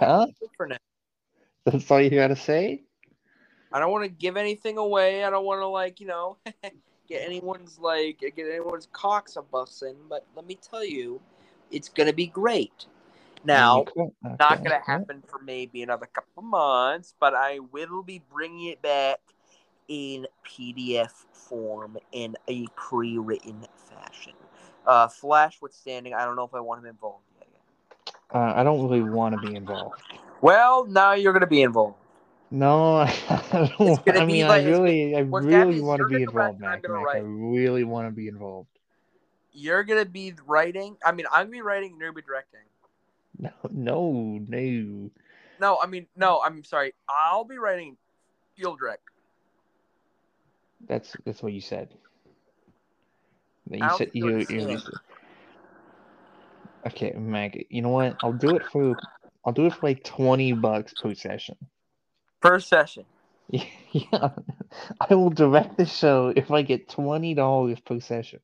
[0.00, 0.78] have to say for now.
[1.64, 2.84] that's all you gotta say.
[3.72, 5.24] I don't want to give anything away.
[5.24, 6.38] I don't want to like you know
[7.08, 9.94] get anyone's like get anyone's cocks a bussin.
[10.08, 11.20] But let me tell you,
[11.70, 12.86] it's gonna be great.
[13.44, 14.02] Now, Okay,
[14.38, 19.20] not gonna happen for maybe another couple months, but I will be bringing it back
[19.88, 24.32] in PDF form in a pre-written fashion.
[24.86, 27.48] Uh, Flash withstanding, I don't know if I want him involved yet.
[28.34, 30.02] Uh, I don't really want to be involved.
[30.40, 31.96] Well, now you're gonna be involved.
[32.52, 32.96] No,
[33.30, 34.08] I don't.
[34.10, 36.86] I mean, like- I really, I really want to be involved, Mac.
[36.86, 37.06] Mac.
[37.14, 38.68] I really want to be involved.
[39.54, 40.96] You're gonna be writing.
[41.04, 41.96] I mean, I'm gonna be writing.
[41.98, 42.60] You're gonna be directing.
[43.38, 45.10] No, no, no.
[45.58, 46.42] No, I mean, no.
[46.44, 46.92] I'm sorry.
[47.08, 47.96] I'll be writing.
[48.56, 49.02] You'll direct.
[50.86, 51.88] That's that's what you said.
[53.70, 54.80] You said think you you, you.
[56.86, 57.56] Okay, Mac.
[57.70, 58.16] You know what?
[58.22, 58.94] I'll do it for.
[59.46, 61.56] I'll do it for like twenty bucks per session.
[62.42, 63.04] First session.
[63.94, 64.30] Yeah,
[65.06, 68.40] I will direct the show if I get twenty dollars per session.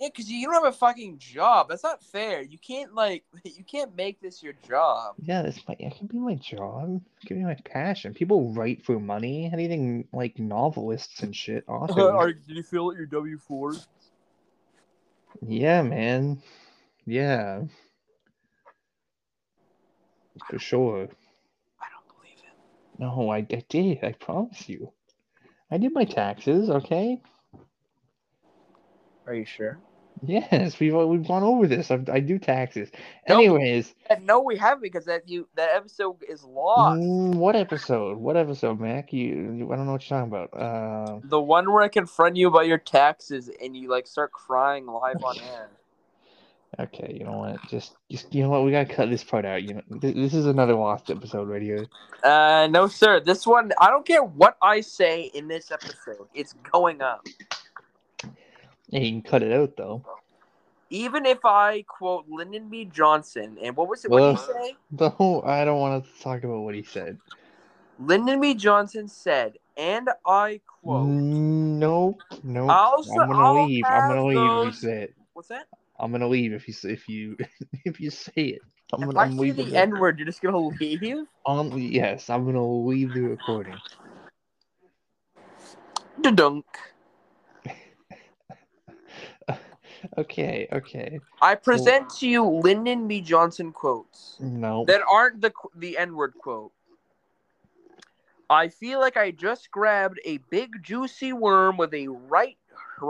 [0.00, 1.68] Yeah, because you don't have a fucking job.
[1.68, 2.40] That's not fair.
[2.40, 5.16] You can't like you can't make this your job.
[5.20, 5.76] Yeah, this my.
[5.78, 7.02] It can be my job.
[7.22, 8.14] It can be my passion.
[8.14, 9.50] People write for money.
[9.52, 11.64] Anything like novelists and shit.
[11.68, 12.34] Authors.
[12.46, 13.74] did you feel at your W four?
[15.46, 16.40] Yeah, man.
[17.04, 17.62] Yeah.
[20.48, 21.08] For sure.
[21.80, 22.87] I don't believe it.
[22.98, 24.02] No, I, I did.
[24.02, 24.92] I promise you.
[25.70, 27.20] I did my taxes, okay?
[29.26, 29.78] Are you sure?
[30.22, 31.90] Yes, we've we've gone over this.
[31.92, 32.90] I, I do taxes.
[33.28, 33.36] No.
[33.36, 37.00] Anyways, Uh, No, we haven't because that you that episode is lost.
[37.00, 38.18] mm, what episode?
[38.18, 39.12] What episode, Mac?
[39.12, 40.60] You, you I don't know what you're talking about.
[40.60, 44.86] Uh, The one where I confront you about your taxes and you like start crying
[44.86, 45.68] live on air.
[46.78, 47.56] Okay, you know what?
[47.68, 48.64] Just just you know what?
[48.64, 49.62] We gotta cut this part out.
[49.62, 51.86] You know, this, this is another lost episode right here.
[52.22, 53.20] Uh, no, sir.
[53.20, 56.28] This one, I don't care what I say in this episode.
[56.34, 57.26] It's going up.
[58.88, 60.04] Yeah, you can cut it out though.
[60.90, 62.86] Even if I quote Lyndon B.
[62.86, 64.10] Johnson, and what was it?
[64.10, 64.76] What did he say?
[64.90, 67.18] No, I don't want to talk about what he said.
[67.98, 68.54] Lyndon B.
[68.54, 72.70] Johnson said, and I quote, Nope, nope.
[72.70, 73.84] I'll I'm gonna I'll leave.
[73.86, 75.08] I'm gonna leave those-.
[75.34, 75.66] What's that?
[75.98, 77.36] I'm gonna leave if you s- if you
[77.84, 78.62] if you say it.
[78.92, 79.68] I'm If gonna I I'm say leaving.
[79.70, 81.26] the N word, you're just gonna leave?
[81.46, 83.76] Um, yes, I'm gonna leave the recording.
[86.22, 86.64] The Dunk.
[90.16, 91.20] Okay, okay.
[91.42, 93.20] I present to you Lyndon B.
[93.20, 94.84] Johnson quotes No.
[94.86, 96.72] that aren't the qu- the N word quote.
[98.50, 102.56] I feel like I just grabbed a big juicy worm with a right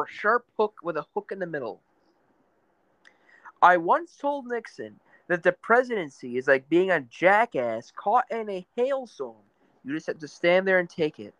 [0.08, 1.80] sharp hook with a hook in the middle.
[3.62, 8.66] I once told Nixon that the presidency is like being a jackass caught in a
[8.76, 9.42] hailstorm.
[9.84, 11.34] You just have to stand there and take it.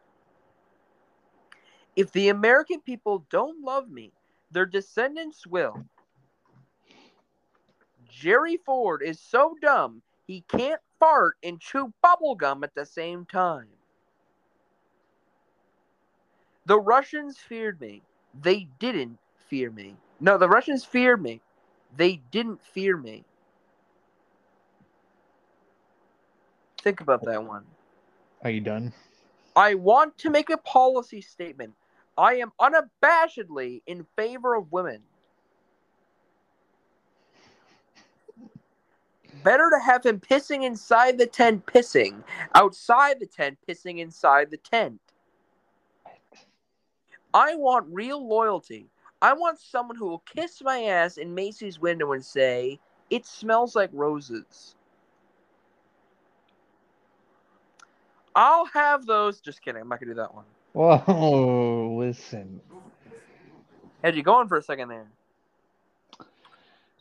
[1.96, 4.12] If the American people don't love me,
[4.50, 5.84] their descendants will.
[8.08, 13.68] Jerry Ford is so dumb he can't fart and chew bubblegum at the same time.
[16.66, 18.02] The Russians feared me.
[18.42, 19.96] They didn't fear me.
[20.20, 21.40] No, the Russians feared me.
[21.98, 23.24] They didn't fear me.
[26.80, 27.64] Think about that one.
[28.44, 28.92] Are you done?
[29.56, 31.74] I want to make a policy statement.
[32.16, 35.02] I am unabashedly in favor of women.
[39.42, 42.22] Better to have him pissing inside the tent, pissing
[42.54, 45.00] outside the tent, pissing inside the tent.
[47.34, 48.86] I want real loyalty.
[49.20, 52.78] I want someone who will kiss my ass in Macy's window and say,
[53.10, 54.76] It smells like roses.
[58.34, 59.40] I'll have those.
[59.40, 59.82] Just kidding.
[59.82, 60.44] I'm not going to do that one.
[60.72, 62.60] Whoa, listen.
[64.04, 65.08] Had you going for a second there?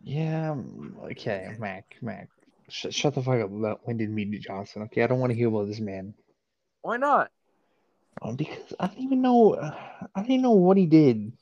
[0.01, 2.29] Yeah, um, okay, Mac, Mac.
[2.69, 4.39] Sh- shut the fuck up about Lyndon B.
[4.39, 5.03] Johnson, okay?
[5.03, 6.13] I don't want to hear about this man.
[6.81, 7.29] Why not?
[8.21, 9.55] Um, because I don't even know.
[9.55, 11.33] I don't even know what he did.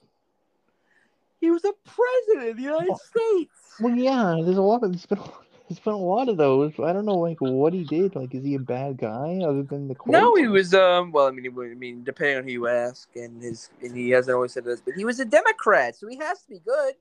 [1.45, 2.95] He was a president of the United Oh.
[2.95, 3.51] States.
[3.79, 5.19] Well, yeah, there's a lot of there's been
[5.69, 6.73] There's been a lot of those.
[6.79, 8.15] I don't know, like what he did.
[8.15, 10.11] Like, is he a bad guy other than the quote?
[10.11, 10.73] No, he was.
[10.73, 11.11] Um.
[11.11, 14.09] Well, I mean, he, I mean, depending on who you ask, and his, and he
[14.09, 16.95] hasn't always said this, but he was a Democrat, so he has to be good.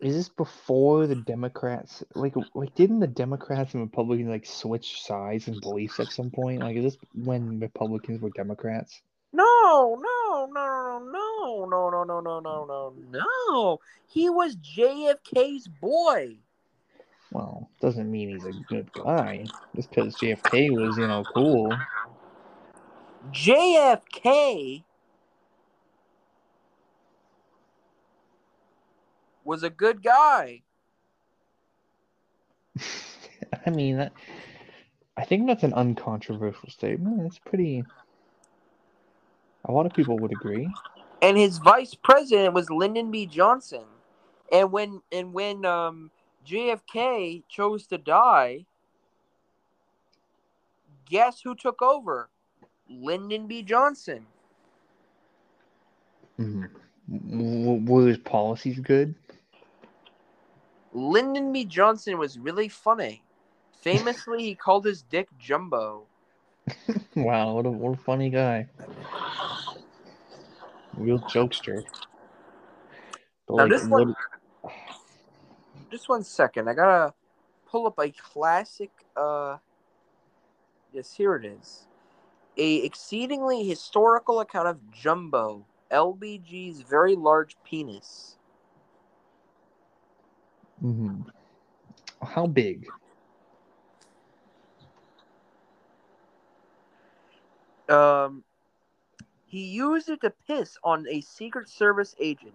[0.00, 2.02] Is this before the Democrats?
[2.16, 6.60] Like, like didn't the Democrats and Republicans like switch sides and beliefs at some point?
[6.60, 9.00] Like, is this when Republicans were Democrats?
[9.32, 13.80] No, no, no, no, no, no, no, no, no, no, no.
[14.06, 16.36] He was JFK's boy.
[17.30, 19.46] Well, doesn't mean he's a good guy.
[19.74, 21.74] Just because JFK was, you know, cool.
[23.30, 24.84] JFK
[29.44, 30.62] was a good guy.
[33.66, 34.12] I mean, that,
[35.16, 37.22] I think that's an uncontroversial statement.
[37.26, 37.84] It's pretty.
[39.66, 40.68] A lot of people would agree.
[41.20, 43.26] And his vice president was Lyndon B.
[43.26, 43.84] Johnson.
[44.50, 46.10] And when and when um,
[46.46, 48.66] JFK chose to die,
[51.08, 52.28] guess who took over?
[52.88, 53.62] Lyndon B.
[53.62, 54.26] Johnson.
[56.40, 57.86] Mm-hmm.
[57.86, 59.14] Were his policies good?
[60.92, 61.64] Lyndon B.
[61.64, 63.22] Johnson was really funny.
[63.80, 66.06] Famously, he called his dick Jumbo.
[67.16, 68.66] wow, what a, what a funny guy.
[70.96, 71.82] Real jokester.
[73.46, 74.14] But now, like, this one,
[74.60, 74.72] what...
[75.90, 76.68] just one second.
[76.68, 77.14] I gotta
[77.66, 78.90] pull up a classic.
[79.16, 79.56] Uh,
[80.92, 81.86] yes, here it is.
[82.56, 88.36] A exceedingly historical account of Jumbo, LBJ's very large penis.
[90.84, 91.22] Mm-hmm.
[92.22, 92.86] How big?
[97.92, 98.42] Um,
[99.46, 102.54] he used it to piss on a Secret Service agent.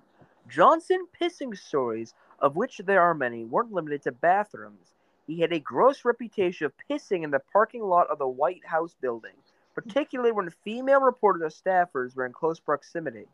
[0.49, 4.93] Johnson pissing stories, of which there are many, weren't limited to bathrooms.
[5.27, 8.95] He had a gross reputation of pissing in the parking lot of the White House
[8.99, 9.33] building,
[9.75, 13.27] particularly when female reporters or staffers were in close proximity.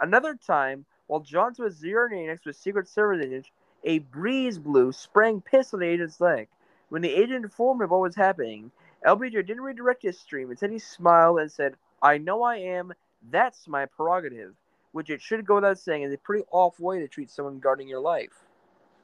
[0.00, 3.46] Another time, while Johnson was urinating next to a Secret Service agent,
[3.84, 6.48] a breeze blew, spraying piss on the agent's leg.
[6.88, 8.70] When the agent informed him of what was happening,
[9.04, 10.50] LBJ didn't redirect his stream.
[10.50, 12.92] Instead, he smiled and said, I know I am.
[13.30, 14.54] That's my prerogative.
[14.92, 17.88] Which it should go without saying is a pretty off way to treat someone guarding
[17.88, 18.32] your life.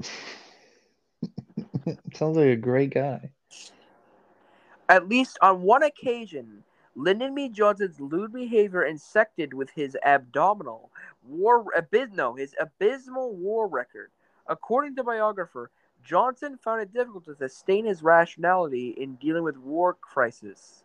[2.14, 3.30] Sounds like a great guy.
[4.88, 7.48] At least on one occasion, Lyndon B.
[7.48, 10.90] Johnson's lewd behavior intersected with his abdominal
[11.26, 14.10] war abys- no, his abysmal war record.
[14.46, 15.70] According to biographer,
[16.04, 20.84] Johnson found it difficult to sustain his rationality in dealing with war crisis.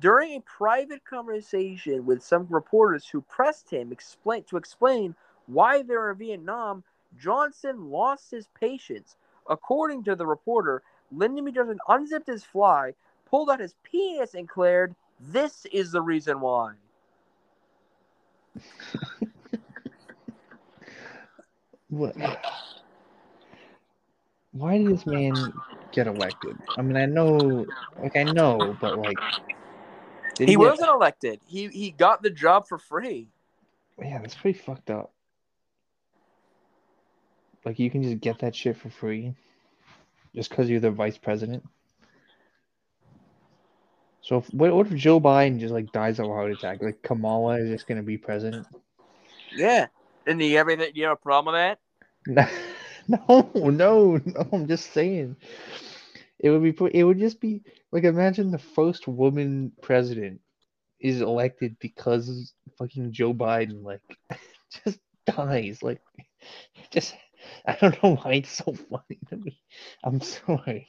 [0.00, 5.14] During a private conversation with some reporters who pressed him explain, to explain
[5.46, 6.82] why they were in Vietnam,
[7.18, 9.16] Johnson lost his patience.
[9.48, 11.52] According to the reporter, Lyndon B.
[11.52, 12.94] Johnson unzipped his fly,
[13.26, 16.72] pulled out his penis, and declared, This is the reason why.
[21.88, 22.16] what?
[24.54, 25.34] Why did this man
[25.90, 26.56] get elected?
[26.78, 27.66] I mean, I know,
[28.00, 29.18] like, I know, but like,
[30.38, 30.94] he, he wasn't get...
[30.94, 31.40] elected.
[31.46, 33.28] He he got the job for free.
[34.00, 35.12] Yeah, that's pretty fucked up.
[37.64, 39.34] Like, you can just get that shit for free,
[40.34, 41.64] just because you're the vice president.
[44.20, 46.80] So, if, what, what if Joe Biden just like dies of a heart attack?
[46.80, 48.68] Like Kamala is just gonna be president?
[49.52, 49.88] Yeah,
[50.28, 50.52] and do you
[50.94, 51.76] you have a problem with
[52.36, 52.52] that?
[53.08, 54.48] No, no, no.
[54.52, 55.36] I'm just saying.
[56.38, 56.74] It would be.
[56.92, 57.62] It would just be
[57.92, 60.40] like imagine the first woman president
[61.00, 64.00] is elected because fucking Joe Biden like
[64.84, 65.82] just dies.
[65.82, 66.00] Like,
[66.90, 67.14] just
[67.66, 69.60] I don't know why it's so funny to me.
[70.02, 70.88] I'm sorry.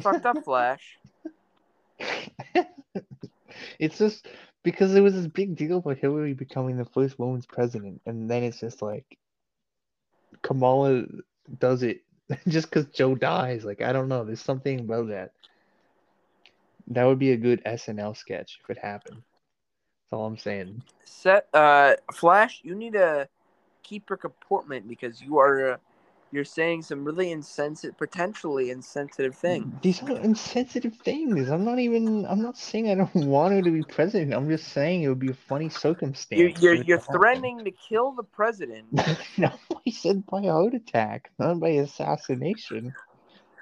[0.00, 0.98] Fucked up, Flash.
[3.78, 4.26] it's just
[4.62, 8.42] because it was this big deal for Hillary becoming the first woman's president, and then
[8.42, 9.18] it's just like
[10.42, 11.04] Kamala
[11.58, 12.02] does it
[12.48, 13.64] just because Joe dies.
[13.64, 14.24] Like I don't know.
[14.24, 15.32] There's something about that.
[16.88, 19.16] That would be a good SNL sketch if it happened.
[19.16, 20.82] That's all I'm saying.
[21.04, 23.28] Set uh Flash, you need to
[23.82, 25.76] keep your comportment because you are uh,
[26.30, 29.64] you're saying some really insensitive, potentially insensitive things.
[29.64, 31.48] Mm, these are insensitive things.
[31.48, 32.26] I'm not even.
[32.26, 34.34] I'm not saying I don't want her to be president.
[34.34, 36.60] I'm just saying it would be a funny circumstance.
[36.60, 38.86] You're you're, you're threatening to kill the president.
[39.38, 39.50] no,
[39.86, 42.94] I said by a heart attack, not by assassination.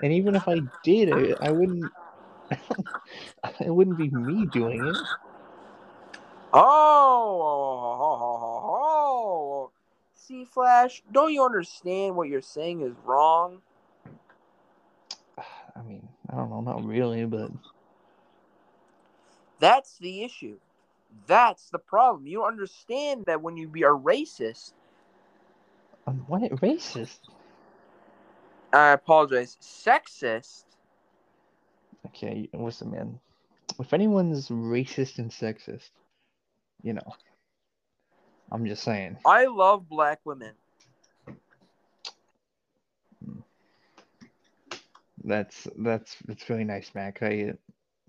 [0.02, 1.92] And even if I did it, I wouldn't.
[3.60, 4.96] it wouldn't be me doing it.
[6.52, 8.35] Oh, oh, oh, oh, oh
[10.26, 13.60] see, Flash, don't you understand what you're saying is wrong?
[15.76, 17.50] I mean, I don't know, not really, but
[19.58, 20.58] That's the issue.
[21.26, 22.26] That's the problem.
[22.26, 24.72] You understand that when you be a racist,
[26.06, 27.18] um, what racist?
[28.72, 30.64] I apologize, sexist.
[32.06, 33.18] Okay, listen, man.
[33.80, 35.90] If anyone's racist and sexist,
[36.82, 37.14] you know,
[38.50, 39.18] I'm just saying.
[39.24, 40.52] I love black women.
[45.24, 47.22] That's that's that's really nice, Mac.
[47.22, 47.54] I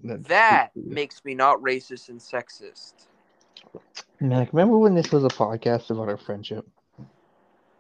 [0.04, 2.94] that's That makes me not racist and sexist.
[4.20, 6.68] Mac, remember when this was a podcast about our friendship?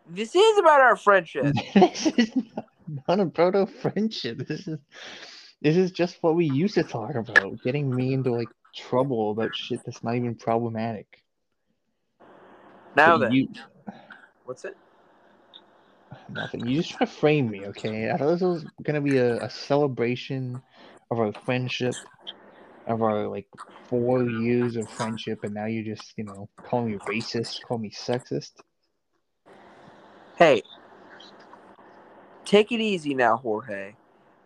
[0.09, 1.53] This is about our friendship.
[1.73, 2.65] this is not,
[3.07, 4.47] not about our friendship.
[4.47, 4.79] This is
[5.61, 7.61] this is just what we used to talk about.
[7.63, 11.21] Getting me into like trouble about shit that's not even problematic.
[12.97, 13.47] Now But then, you
[14.45, 14.75] what's it?
[16.29, 16.65] nothing.
[16.65, 18.09] You just try to frame me, okay?
[18.09, 20.59] I thought this was gonna be a, a celebration
[21.11, 21.95] of our friendship,
[22.87, 23.47] of our like
[23.87, 27.91] four years of friendship, and now you just, you know, call me racist, call me
[27.91, 28.53] sexist.
[30.37, 30.63] Hey,
[32.45, 33.93] take it easy now, Jorge.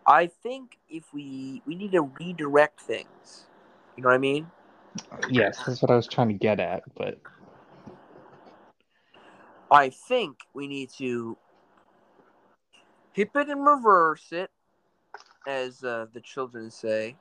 [0.06, 3.46] I think if we we need to redirect things.
[3.96, 4.46] You know what I mean?
[5.30, 7.18] Yes, that's what I was trying to get at, but
[9.72, 11.36] I think we need to
[13.14, 14.50] hip it and reverse it,
[15.46, 17.16] as uh, the children say.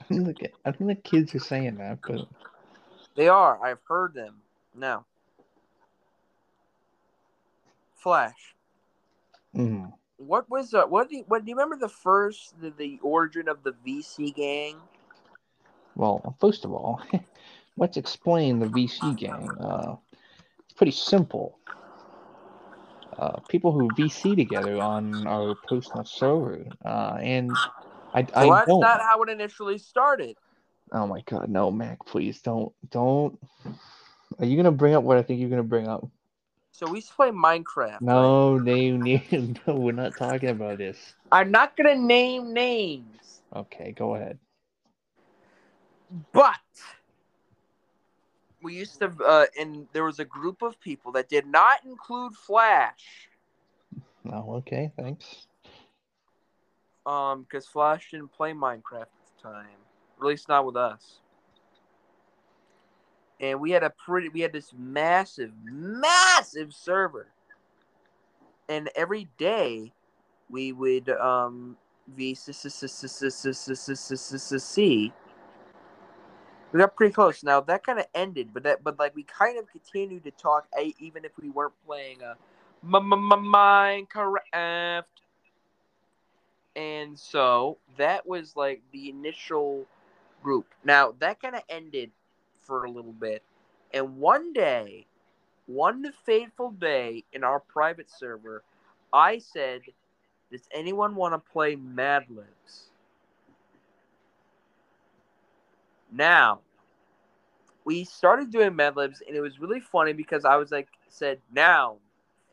[0.00, 2.28] I think the, I think the kids are saying that, but
[3.16, 3.62] They are.
[3.64, 4.36] I've heard them.
[4.76, 5.04] Now,
[7.96, 8.54] Flash.
[9.56, 13.00] mm, What was uh, what do you, what do you remember the first the, the
[13.02, 14.76] origin of the VC gang?
[15.96, 17.02] well, first of all,
[17.76, 19.56] let's explain the VC gang.
[19.60, 19.96] Uh,
[20.76, 21.58] pretty simple.
[23.18, 27.56] Uh, people who VC together on our personal server, uh, and
[28.12, 28.80] I, I Well, that's don't.
[28.80, 30.36] not how it initially started.
[30.92, 33.38] Oh my god, no, Mac, please don't, don't.
[34.38, 36.08] Are you gonna bring up what I think you're gonna bring up?
[36.72, 37.76] So we used to play Minecraft.
[37.76, 38.00] right?
[38.00, 39.04] No, name.
[39.04, 39.20] no,
[39.66, 41.14] no, we're not talking about this.
[41.30, 44.38] I'm not gonna name names, Okay, go ahead.
[46.32, 46.54] but
[48.64, 52.34] we used to, uh, and there was a group of people that did not include
[52.34, 53.28] Flash,
[54.26, 55.46] Oh, okay, thanks.
[57.06, 59.66] um, because Flash didn't play Minecraft at the time,
[60.18, 61.20] at least not with us.
[63.40, 67.28] And we had a pretty, we had this massive, massive server,
[68.68, 69.92] and every day
[70.48, 71.76] we would um
[72.16, 72.72] VC.
[76.74, 77.44] We got pretty close.
[77.44, 80.66] Now that kind of ended, but that but like we kind of continued to talk
[80.76, 82.34] eh, even if we weren't playing uh,
[82.82, 85.04] a Minecraft.
[86.74, 89.86] And so that was like the initial
[90.42, 90.66] group.
[90.82, 92.10] Now that kind of ended
[92.62, 93.44] for a little bit,
[93.92, 95.06] and one day,
[95.66, 98.64] one fateful day in our private server,
[99.12, 99.82] I said,
[100.50, 102.90] "Does anyone want to play Mad Libs?"
[106.14, 106.60] Now,
[107.84, 111.38] we started doing Mad Libs, and it was really funny because I was like, said
[111.52, 111.96] noun,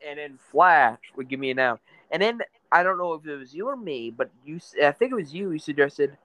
[0.06, 1.78] and then Flash would give me a noun,
[2.10, 2.40] and then
[2.72, 5.32] I don't know if it was you or me, but you, I think it was
[5.32, 5.52] you.
[5.52, 6.16] You suggested,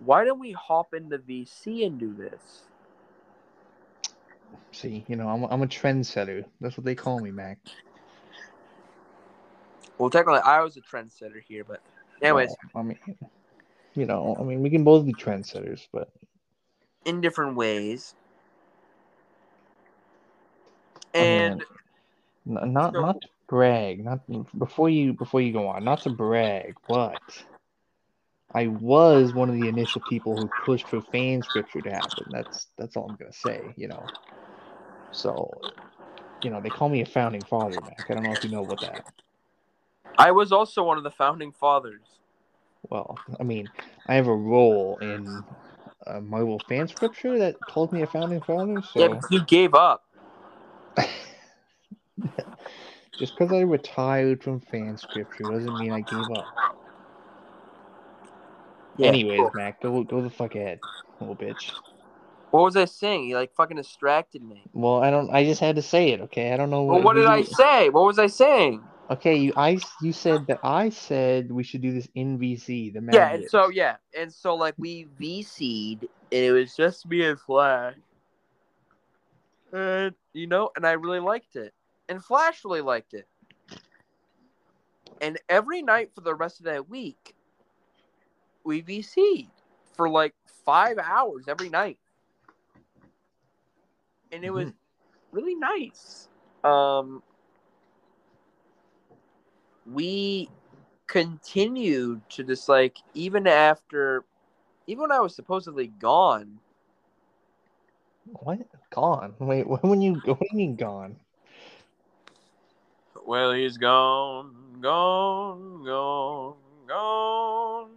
[0.00, 2.62] why don't we hop in the VC and do this?
[4.72, 6.44] See, you know, I'm, I'm a trendsetter.
[6.60, 7.58] That's what they call me, Mac.
[9.98, 11.80] Well, technically, I was a trendsetter here, but
[12.22, 12.98] anyways, Well, I mean,
[13.94, 16.10] you know, I mean, we can both be trendsetters, but
[17.08, 18.14] in different ways.
[21.14, 21.64] And
[22.44, 24.20] not So- not to brag, not
[24.58, 27.20] before you before you go on, not to brag, but
[28.54, 32.24] I was one of the initial people who pushed for fan scripture to happen.
[32.28, 34.04] That's that's all I'm gonna say, you know.
[35.12, 35.60] So,
[36.42, 38.04] you know, they call me a founding father, Mac.
[38.08, 39.04] I don't know if you know what that.
[40.18, 42.00] I was also one of the founding fathers.
[42.90, 43.68] Well, I mean,
[44.06, 45.44] I have a role in
[46.08, 48.82] uh, Marvel fan scripture that told me a founding father.
[48.82, 50.04] So Yeah, you gave up.
[53.18, 56.48] just because I retired from fan scripture doesn't mean I gave up.
[58.96, 59.08] Yeah.
[59.08, 60.80] Anyways, Mac, go go the fuck ahead,
[61.20, 61.70] little bitch.
[62.50, 63.28] What was I saying?
[63.28, 64.62] You like fucking distracted me.
[64.72, 65.30] Well, I don't.
[65.30, 66.20] I just had to say it.
[66.22, 66.84] Okay, I don't know.
[66.84, 67.90] Well, what did I say?
[67.90, 68.82] What was I saying?
[69.10, 72.92] Okay, you I you said that I said we should do this in VC.
[72.92, 77.24] The Yeah, and so yeah, and so like we VC'd, and it was just me
[77.24, 77.94] and Flash,
[79.72, 81.72] and you know, and I really liked it,
[82.10, 83.26] and Flash really liked it,
[85.22, 87.34] and every night for the rest of that week,
[88.62, 89.48] we VC'd
[89.96, 90.34] for like
[90.66, 91.98] five hours every night,
[94.32, 94.70] and it was
[95.32, 96.28] really nice.
[96.62, 97.22] Um,
[99.92, 100.48] we
[101.06, 104.24] continued to just like even after,
[104.86, 106.58] even when I was supposedly gone.
[108.26, 108.60] What?
[108.90, 109.34] Gone?
[109.38, 111.16] Wait, when you what do you mean gone?
[113.26, 117.90] Well, he's gone, gone, gone, gone.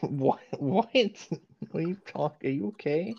[0.00, 0.40] What?
[0.58, 0.90] What?
[1.74, 2.50] Are you talking?
[2.50, 3.14] Are you okay?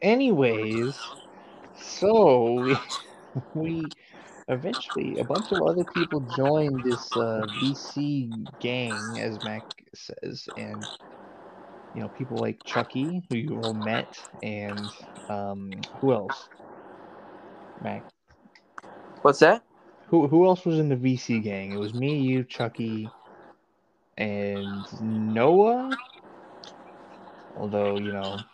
[0.00, 0.98] Anyways,
[1.82, 2.80] so we,
[3.54, 3.94] we
[4.48, 9.64] eventually a bunch of other people joined this uh, VC gang, as Mac
[9.94, 10.88] says, and
[11.94, 14.92] you know people like Chucky, who you all met, and
[15.28, 16.48] um, who else?
[17.80, 18.06] Mac.
[19.22, 19.64] What's that?
[20.08, 21.72] Who who else was in the VC gang?
[21.72, 23.14] It was me, you, Chucky,
[24.18, 25.98] and Noah.
[27.56, 28.46] Although you know,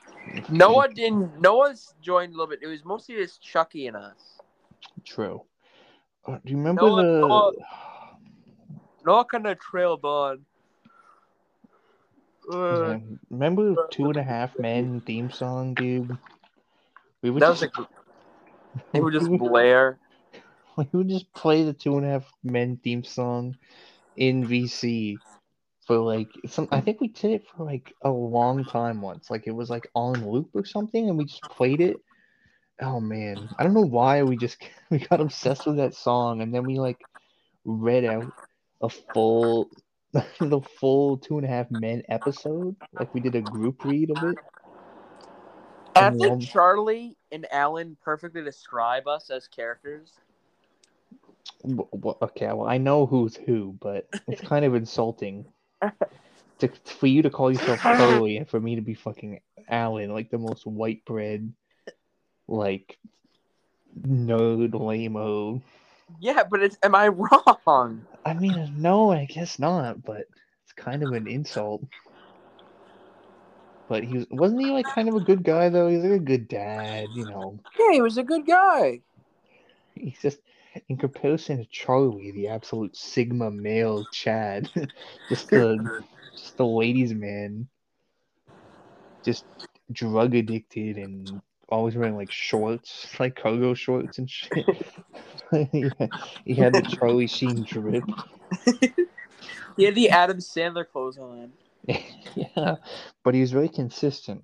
[0.49, 1.41] Noah didn't.
[1.41, 2.61] Noah's joined a little bit.
[2.63, 4.41] It was mostly just Chucky and us.
[5.05, 5.43] True.
[6.27, 7.21] Uh, do you remember Noah- the?
[7.21, 7.53] Noah-
[9.05, 10.45] Noah kind of trailed on.
[12.53, 12.99] Uh,
[13.31, 16.17] remember the Two and a Half Men theme song, dude?
[17.23, 17.89] We would that was just a.
[18.95, 19.99] It would just blare.
[20.77, 23.57] we would just play the Two and a Half Men theme song
[24.17, 25.19] in VC
[25.89, 26.69] for like some.
[26.71, 29.31] I think we did it for like a long time once.
[29.31, 31.97] Like it was like on loop or something, and we just played it.
[32.81, 36.55] Oh man, I don't know why we just we got obsessed with that song, and
[36.55, 37.01] then we like
[37.65, 38.31] read out
[38.83, 39.71] a full
[40.13, 42.77] the full Two and a Half Men episode.
[42.93, 44.37] Like we did a group read of it.
[45.97, 50.13] I think Charlie and Alan perfectly describe us as characters.
[52.23, 55.45] Okay, well, I know who's who, but it's kind of insulting
[56.59, 60.31] to, for you to call yourself Charlie and for me to be fucking Alan, like
[60.31, 61.53] the most white bread,
[62.47, 62.99] like
[64.07, 65.61] nerd lameo.
[66.21, 68.07] Yeah, but it's am I wrong?
[68.25, 70.27] I mean, no, I guess not, but
[70.65, 71.85] it's kind of an insult.
[73.89, 75.89] But he was, wasn't he like kind of a good guy though?
[75.89, 77.59] He's like a good dad, you know.
[77.79, 79.01] Yeah, he was a good guy.
[79.95, 80.39] He's just
[80.89, 84.71] in comparison to Charlie, the absolute sigma male Chad,
[85.29, 86.03] just the
[86.33, 87.69] just the ladies' man,
[89.25, 89.45] just
[89.91, 94.67] drug addicted and always wearing like shorts, like cargo shorts and shit.
[95.73, 96.11] he, had,
[96.45, 98.05] he had the Charlie Sheen drip.
[99.77, 101.53] He had the Adam Sandler clothes on.
[101.87, 102.77] yeah,
[103.23, 104.43] but he was really consistent.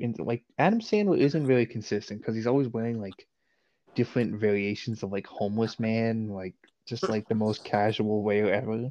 [0.00, 3.26] And like Adam Sandler isn't really consistent because he's always wearing like
[3.94, 6.54] different variations of like homeless man, like
[6.86, 8.90] just like the most casual way ever.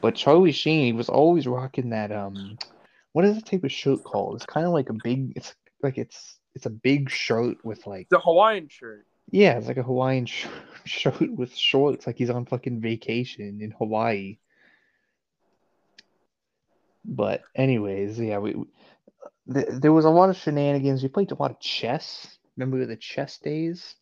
[0.00, 2.58] but Charlie Sheen, he was always rocking that um,
[3.12, 4.36] what is the type of shirt called?
[4.36, 5.32] It's kind of like a big.
[5.36, 9.06] It's like it's it's a big shirt with like The Hawaiian shirt.
[9.30, 10.46] yeah, it's like a Hawaiian sh-
[10.84, 14.38] shirt with shorts, like he's on fucking vacation in Hawaii.
[17.04, 18.66] But anyways, yeah, we, we
[19.52, 21.02] th- there was a lot of shenanigans.
[21.02, 22.37] We played a lot of chess.
[22.58, 23.94] Remember the chess days?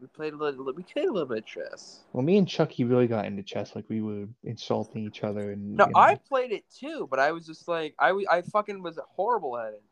[0.00, 0.64] We played a little.
[0.74, 2.00] We played a little bit of chess.
[2.12, 3.74] Well, me and Chucky really got into chess.
[3.74, 5.76] Like we were insulting each other and.
[5.76, 5.98] No, you know.
[5.98, 9.72] I played it too, but I was just like, I, I fucking was horrible at
[9.72, 9.82] it.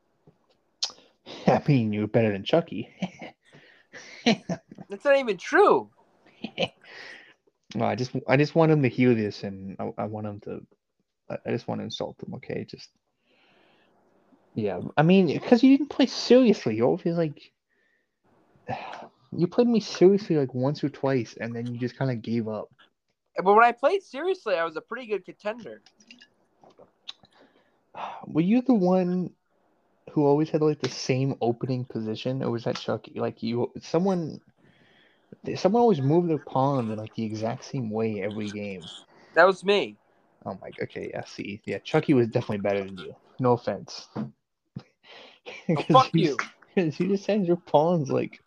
[1.46, 2.94] I mean, you were better than Chucky.
[4.24, 5.88] That's not even true.
[7.74, 10.40] No, I just I just want him to hear this, and I, I want him
[10.40, 10.66] to.
[11.30, 12.34] I, I just want to insult him.
[12.34, 12.90] Okay, just.
[14.54, 16.76] Yeah, I mean, because you didn't play seriously.
[16.76, 17.52] You're always like.
[19.32, 22.48] You played me seriously like once or twice, and then you just kind of gave
[22.48, 22.70] up.
[23.36, 25.80] But when I played seriously, I was a pretty good contender.
[28.26, 29.30] Were you the one
[30.10, 33.12] who always had like the same opening position, or was that Chucky?
[33.16, 34.40] Like you, someone,
[35.56, 38.82] someone always moved their pawn in like the exact same way every game.
[39.34, 39.96] That was me.
[40.46, 40.70] Oh my.
[40.70, 41.24] God, okay, yeah.
[41.24, 43.14] See, yeah, Chucky was definitely better than you.
[43.38, 44.08] No offense.
[45.70, 46.36] Oh, fuck you.
[46.74, 48.40] Because you just had your pawns like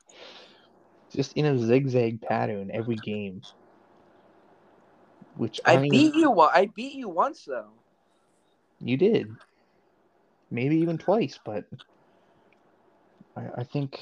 [1.13, 3.41] just in a zigzag pattern every game.
[5.37, 6.39] Which I, I beat you.
[6.39, 7.69] I beat you once though.
[8.79, 9.35] You did.
[10.49, 11.65] Maybe even twice, but
[13.35, 13.99] I, I think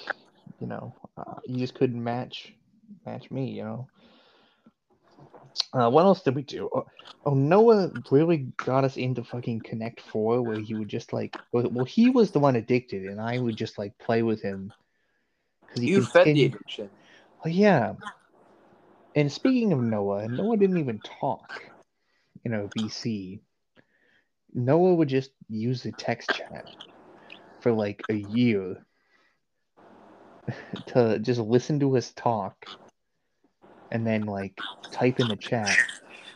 [0.60, 2.54] you know uh, you just couldn't match
[3.06, 3.52] match me.
[3.52, 3.88] You know.
[5.72, 6.68] Uh, what else did we do?
[6.74, 6.86] Oh,
[7.26, 11.70] oh, Noah really got us into fucking Connect Four, where he would just like, well,
[11.70, 14.74] well, he was the one addicted, and I would just like play with him.
[15.68, 16.90] 'cause he You fed the addiction.
[17.44, 17.94] Well, yeah.
[19.16, 21.64] And speaking of Noah, Noah didn't even talk
[22.46, 23.40] in a VC.
[24.54, 26.66] Noah would just use the text chat
[27.62, 28.86] for like a year
[30.88, 32.68] to just listen to us talk
[33.92, 34.62] and then like
[34.92, 35.78] type in the chat.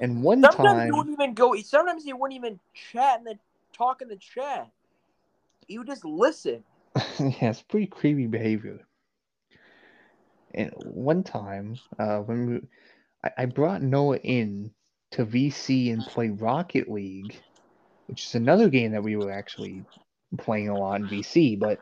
[0.01, 1.56] And one Sometimes time, he wouldn't even go.
[1.62, 3.39] Sometimes he wouldn't even chat and
[3.72, 4.70] talk in the chat.
[5.68, 6.64] He would just listen.
[7.20, 8.80] yeah, it's pretty creepy behavior.
[10.54, 12.62] And one time, uh, when we,
[13.24, 14.72] I, I brought Noah in
[15.12, 17.41] to VC and play Rocket League,
[18.08, 19.86] which is another game that we were actually
[20.38, 21.80] playing a lot in VC, but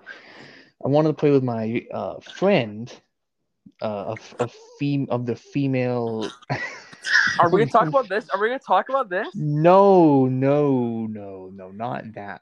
[0.83, 2.91] I wanted to play with my uh, friend,
[3.81, 6.33] uh, of of fem- of the female.
[7.39, 8.29] Are we gonna talk about this?
[8.29, 9.35] Are we gonna talk about this?
[9.35, 12.41] No, no, no, no, not that.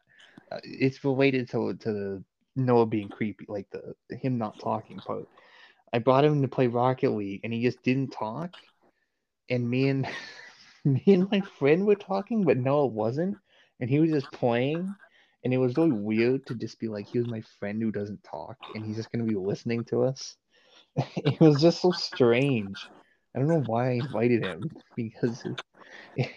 [0.51, 2.23] Uh, it's related to to the
[2.55, 5.27] Noah being creepy, like the him not talking part.
[5.93, 8.51] I brought him to play Rocket League, and he just didn't talk.
[9.49, 10.07] And me and
[10.85, 13.37] me and my friend were talking, but Noah wasn't,
[13.79, 14.93] and he was just playing.
[15.43, 18.57] And it was really weird to just be like, here's my friend who doesn't talk,
[18.75, 20.35] and he's just gonna be listening to us.
[20.95, 22.77] it was just so strange.
[23.35, 25.45] I don't know why I invited him because
[26.17, 26.29] it,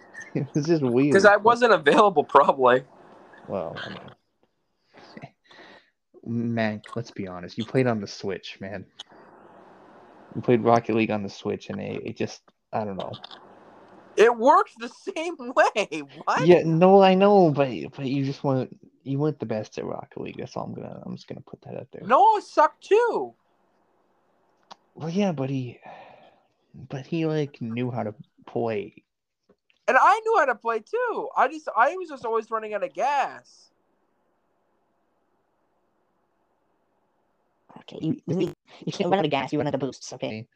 [0.34, 1.12] it was just weird.
[1.12, 2.82] Because I wasn't available, probably.
[3.46, 3.98] Well, I mean,
[6.26, 7.58] man, let's be honest.
[7.58, 8.84] You played on the Switch, man.
[10.34, 12.40] You played Rocket League on the Switch, and it, it just,
[12.72, 13.18] I don't know.
[14.16, 16.02] It works the same way.
[16.24, 16.46] What?
[16.46, 20.20] Yeah, no, I know, but but you just weren't you weren't the best at Rocket
[20.20, 20.36] League.
[20.38, 22.06] That's all I'm gonna I'm just gonna put that out there.
[22.06, 23.34] Noah sucked too.
[24.94, 25.80] Well, yeah, but he,
[26.88, 28.14] but he like knew how to
[28.46, 29.02] play.
[29.88, 31.28] And I knew how to play too.
[31.36, 33.71] I just I was just always running out of gas.
[37.82, 38.54] Okay, you, you,
[38.86, 39.52] you can't run out of gas.
[39.52, 40.12] You run out of boosts.
[40.12, 40.46] Okay.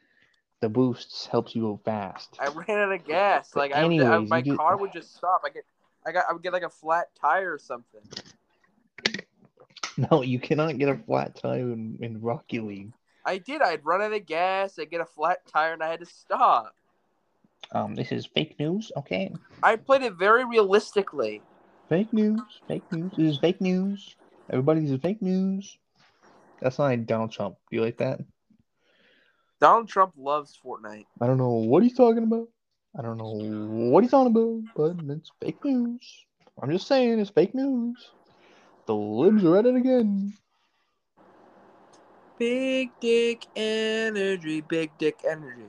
[0.61, 2.37] The boosts helps you go fast.
[2.41, 3.51] I ran out of gas.
[3.53, 5.43] But Like I, I my do- car would just stop.
[5.45, 5.65] I get
[6.07, 8.01] I got I would get like a flat tire or something.
[9.99, 12.93] No, you cannot get a flat tire in, in Rocket League.
[13.25, 13.63] I did.
[13.63, 14.79] I'd run out of gas.
[14.79, 16.75] I'd get a flat tire, and I had to stop.
[17.73, 18.93] Um, this is fake news.
[18.97, 21.41] Okay, I played it very realistically.
[21.89, 22.41] fake news.
[22.69, 23.13] Fake news.
[23.17, 24.17] This is fake news.
[24.51, 25.79] Everybody's a fake news.
[26.61, 27.57] That's not like Donald Trump.
[27.71, 28.21] Do you like that?
[29.61, 31.07] Donald Trump loves Fortnite.
[31.21, 32.49] I don't know what he's talking about.
[32.99, 33.33] I don't know
[33.91, 36.25] what he's on about, but it's fake news.
[36.61, 38.11] I'm just saying it's fake news.
[38.87, 40.33] The libs are at it again.
[42.39, 44.61] Big dick energy.
[44.63, 45.69] Big dick energy.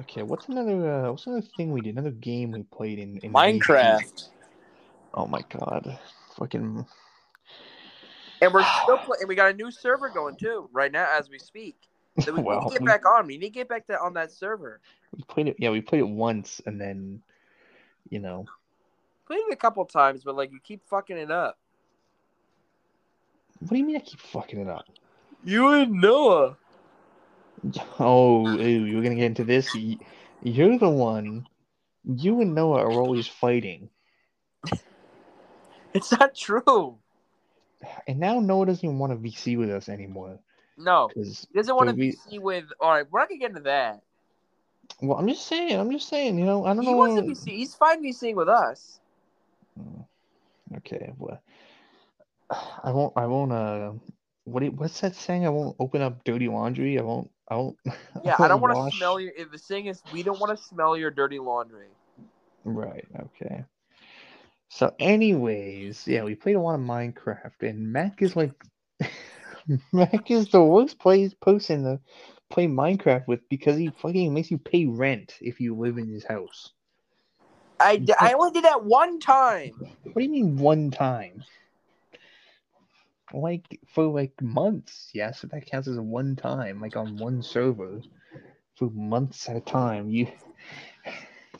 [0.00, 1.94] Okay, what's another uh, what's another thing we did?
[1.94, 4.02] Another game we played in, in Minecraft.
[4.02, 4.28] VC?
[5.14, 5.98] Oh my god.
[6.36, 6.86] Fucking
[8.40, 9.20] And we're still playing.
[9.20, 11.76] And we got a new server going too right now as we speak.
[12.24, 13.28] So we Well, need to get back on.
[13.28, 14.80] We need to get back to, on that server.
[15.16, 17.22] we played it yeah, we played it once and then
[18.10, 18.44] you know
[19.28, 21.58] Played it a couple times, but like you keep fucking it up.
[23.60, 24.86] what do you mean I keep fucking it up?
[25.44, 26.56] You and Noah.
[28.00, 29.74] Oh, you're gonna get into this.
[30.42, 31.46] You're the one.
[32.04, 33.90] You and Noah are always fighting,
[35.94, 36.98] It's not true.
[38.08, 40.38] And now Noah doesn't even want to VC with us anymore.
[40.76, 42.64] No, he doesn't want to we- VC with.
[42.80, 44.00] All right, we're not gonna get into that.
[45.02, 45.78] well, I'm just saying.
[45.78, 46.38] I'm just saying.
[46.38, 46.96] You know, I don't He know.
[46.96, 47.54] wants to VC.
[47.56, 48.98] He's fine VCing with us.
[49.78, 50.04] Mm,
[50.78, 51.40] Okay, well,
[52.50, 53.12] I won't.
[53.16, 53.52] I won't.
[53.52, 53.92] Uh,
[54.44, 54.62] what?
[54.62, 55.44] you- What's that saying?
[55.46, 56.98] I won't open up dirty laundry.
[56.98, 57.30] I won't.
[57.48, 57.76] I won't.
[58.24, 59.32] Yeah, I don't want to smell your.
[59.36, 61.86] If the thing is, we don't want to smell your dirty laundry.
[62.64, 63.06] Right.
[63.20, 63.64] Okay.
[64.68, 68.52] So, anyways, yeah, we played a lot of Minecraft, and Mac is like,
[69.92, 72.00] Mac is the worst place person to
[72.50, 76.24] play Minecraft with because he fucking makes you pay rent if you live in his
[76.24, 76.72] house.
[77.80, 79.86] I, d- I only did that one time.
[80.04, 81.44] What do you mean one time?
[83.32, 88.02] Like for like months, yes, So that counts as one time, like on one server,
[88.76, 90.10] for months at a time.
[90.10, 90.26] You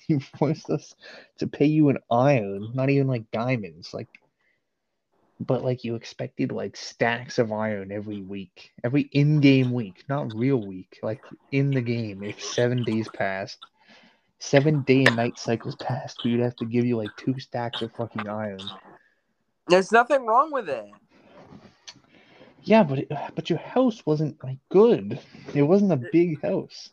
[0.09, 0.95] you forced us
[1.39, 4.09] to pay you an iron, not even like diamonds, like
[5.41, 10.57] but like you expected like stacks of iron every week, every in-game week, not real
[10.57, 11.21] week, like
[11.53, 12.25] in the game.
[12.25, 13.59] If seven days passed,
[14.41, 17.93] seven day and night cycles passed, we'd have to give you like two stacks of
[17.93, 18.59] fucking iron.
[19.69, 20.87] There's nothing wrong with it.
[22.65, 25.21] Yeah, but it, but your house wasn't like good.
[25.55, 26.91] It wasn't a big house.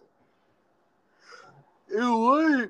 [1.90, 2.68] It was.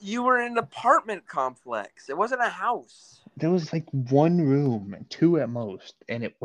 [0.00, 2.08] You were in an apartment complex.
[2.08, 3.20] It wasn't a house.
[3.36, 6.36] There was like one room, two at most, and it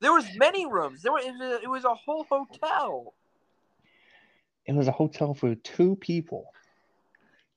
[0.00, 1.02] There was many rooms.
[1.02, 1.20] There were.
[1.20, 3.14] It was a, it was a whole hotel.
[4.66, 6.52] It was a hotel for two people.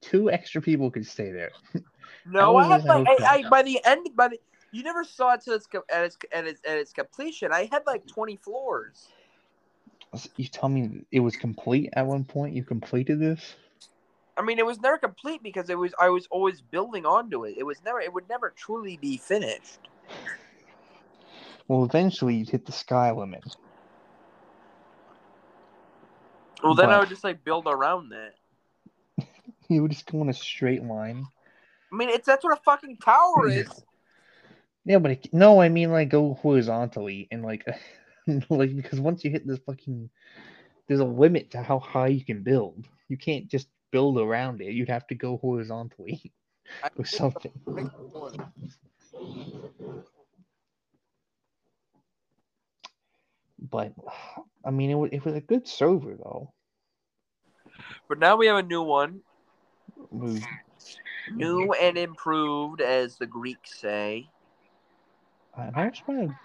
[0.01, 1.51] Two extra people could stay there.
[2.25, 3.07] No, I had like?
[3.07, 4.39] I, I, by the end by the
[4.71, 7.51] you never saw it to its co- at its at its at its completion.
[7.51, 9.07] I had like twenty floors.
[10.37, 12.55] You tell me it was complete at one point.
[12.55, 13.55] You completed this.
[14.37, 17.55] I mean, it was never complete because it was I was always building onto it.
[17.57, 19.87] It was never it would never truly be finished.
[21.67, 23.43] Well, eventually you'd hit the sky limit.
[26.63, 28.33] Well, then I would just like build around that.
[29.67, 31.23] You would just go in a straight line.
[31.93, 33.83] I mean, it's that's what a fucking tower is.
[34.83, 37.63] Yeah, but it, no, I mean like go horizontally and like,
[38.49, 40.09] like because once you hit this fucking,
[40.87, 42.87] there's a limit to how high you can build.
[43.07, 44.73] You can't just build around it.
[44.73, 46.31] You'd have to go horizontally
[46.97, 47.51] or something.
[47.65, 48.51] the big one.
[53.69, 53.93] But
[54.65, 56.53] I mean, it was it was a good server though.
[58.07, 59.21] But now we have a new one,
[60.11, 60.47] It
[61.35, 64.27] new and improved, as the Greeks say.
[65.57, 66.35] and I was trying to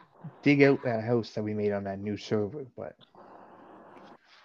[0.42, 2.94] dig out that house that we made on that new server, but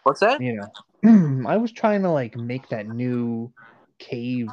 [0.04, 0.42] What's that?
[0.42, 0.70] you
[1.04, 3.52] know, I was trying to like make that new
[4.00, 4.50] cave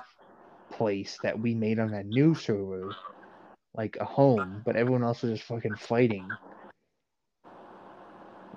[0.72, 2.93] place that we made on that new server
[3.74, 6.24] like a home, but everyone else was just fucking fighting.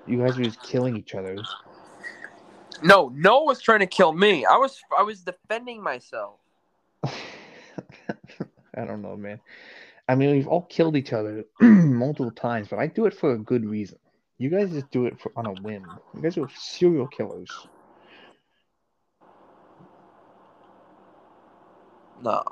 [0.06, 1.36] You guys were just killing each other.
[2.82, 4.44] No, Noah was trying to kill me.
[4.46, 6.40] I was I was defending myself.
[7.04, 9.40] I don't know, man.
[10.10, 13.38] I mean, we've all killed each other multiple times, but I do it for a
[13.38, 13.96] good reason.
[14.38, 15.84] You guys just do it for on a whim.
[16.16, 17.68] You guys are serial killers.
[22.24, 22.42] No.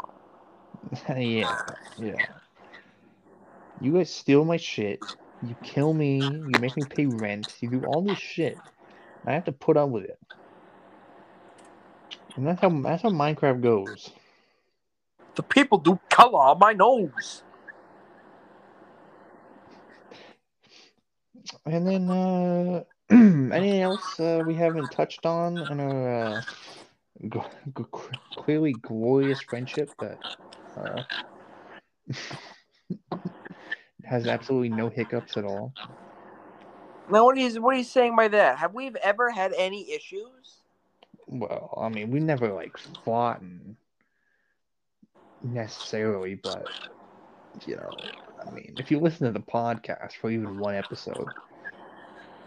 [1.09, 1.61] yeah,
[1.99, 2.27] yeah.
[3.81, 5.01] You guys steal my shit.
[5.43, 6.29] You kill me.
[6.47, 7.53] You make me pay rent.
[7.59, 8.57] You do all this shit.
[9.27, 10.21] I have to put up with it.
[12.37, 14.13] And that's how that's how Minecraft goes.
[15.35, 17.43] The people do color on my nose.
[21.67, 26.43] And then uh anything else uh, we haven't touched on in our uh,
[27.29, 27.41] g-
[27.77, 27.85] g-
[28.37, 30.19] clearly glorious friendship that
[30.77, 31.03] uh,
[34.05, 35.73] has absolutely no hiccups at all.
[37.11, 38.59] Now, what is what are you saying by that?
[38.59, 40.59] Have we ever had any issues?
[41.27, 43.77] Well, I mean, we never like fought and
[45.43, 46.69] necessarily, but
[47.65, 47.95] you know,
[48.47, 51.33] I mean, if you listen to the podcast for even one episode,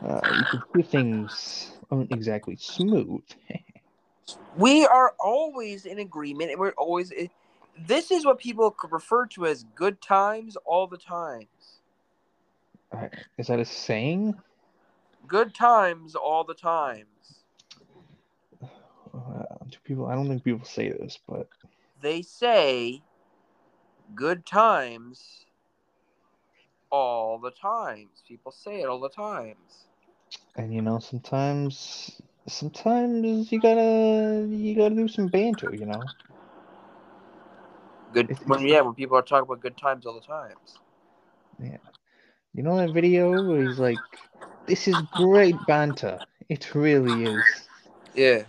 [0.06, 3.22] uh, you can hear things aren't exactly smooth.
[4.58, 7.14] We are always in agreement, and we're always.
[7.88, 11.48] This is what people could refer to as good times all the times.
[12.92, 14.36] Uh, Is that a saying?
[15.26, 17.06] Good times all the times.
[19.14, 20.08] Uh, do people?
[20.08, 21.48] I don't think people say this, but
[22.02, 23.02] They say
[24.16, 25.46] good times
[26.92, 28.24] all the times.
[28.28, 29.88] People say it all the times.
[30.56, 36.12] and you know, sometimes, sometimes you gotta you gotta do some banter, you know.
[38.14, 40.78] Good It's- when yeah, when people are talking about good times all the times.
[41.60, 41.78] Yeah.
[42.54, 44.00] You know that video where he's like,
[44.68, 46.20] "This is great banter.
[46.50, 47.70] It really is."
[48.14, 48.44] Yeah.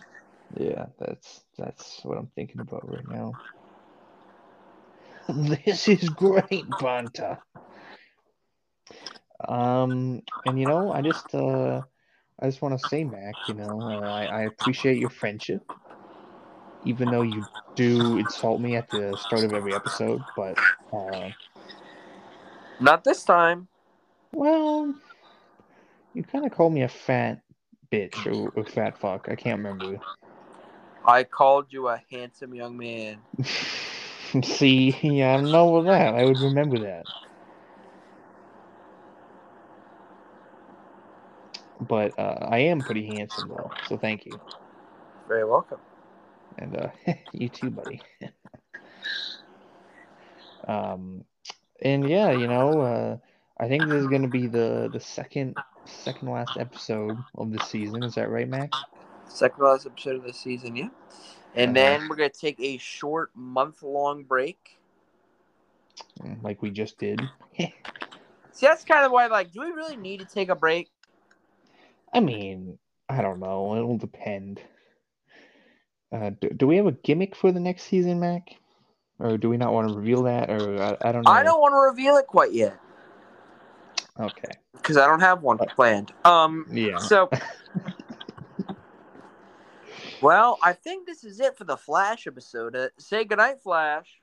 [0.57, 3.37] Yeah, that's that's what I'm thinking about right now.
[5.29, 7.39] This is great banter.
[9.49, 11.83] Um, and you know, I just uh,
[12.41, 15.63] I just want to say, Mac, you know, uh, I I appreciate your friendship,
[16.85, 20.23] even though you do insult me at the start of every episode.
[20.37, 20.57] But
[20.93, 21.31] uh,
[22.81, 23.69] Not this time.
[24.33, 24.95] well,
[26.15, 27.41] you kind of called me a fat
[27.91, 29.29] bitch or a fat fuck.
[29.31, 30.01] I can't remember.
[31.05, 33.19] I called you a handsome young man.
[34.45, 36.15] See, yeah, I don't know about that.
[36.15, 37.05] I would remember that.
[41.83, 44.41] But uh, I am pretty handsome, though, so thank you.
[45.29, 45.79] Very welcome.
[46.59, 46.89] And uh,
[47.33, 48.03] you too, buddy.
[50.69, 51.25] um,
[51.83, 53.17] and yeah, you know, uh,
[53.59, 55.57] I think this is going to be the the second
[55.87, 58.05] second last episode of the season.
[58.05, 58.83] Is that right, Max?
[59.29, 60.89] Second last episode of the season, yeah.
[61.55, 61.79] And Uh-huh.
[61.79, 64.79] then we're gonna take a short month long break.
[66.23, 67.21] Mm, Like we just did.
[68.53, 70.91] See, that's kind of why, like, do we really need to take a break?
[72.13, 73.75] I mean, I don't know.
[73.77, 74.61] It'll depend.
[76.13, 78.49] Uh, do, do we have a gimmick for the next season, Mac?
[79.19, 80.51] Or do we not want to reveal that?
[80.51, 81.31] Or I, I don't know.
[81.31, 82.77] I don't want to reveal it quite yet
[84.21, 84.53] Okay.
[84.75, 86.13] because I don't have one planned.
[86.25, 86.99] Um, Yeah.
[86.99, 87.31] so
[90.21, 92.77] Well, I think this is it for the Flash episode.
[92.77, 94.21] Uh, say goodnight, Flash.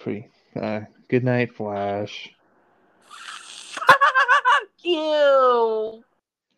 [0.00, 0.28] Pretty.
[0.60, 2.30] Uh, good night, Flash.
[3.74, 6.02] Fuck you.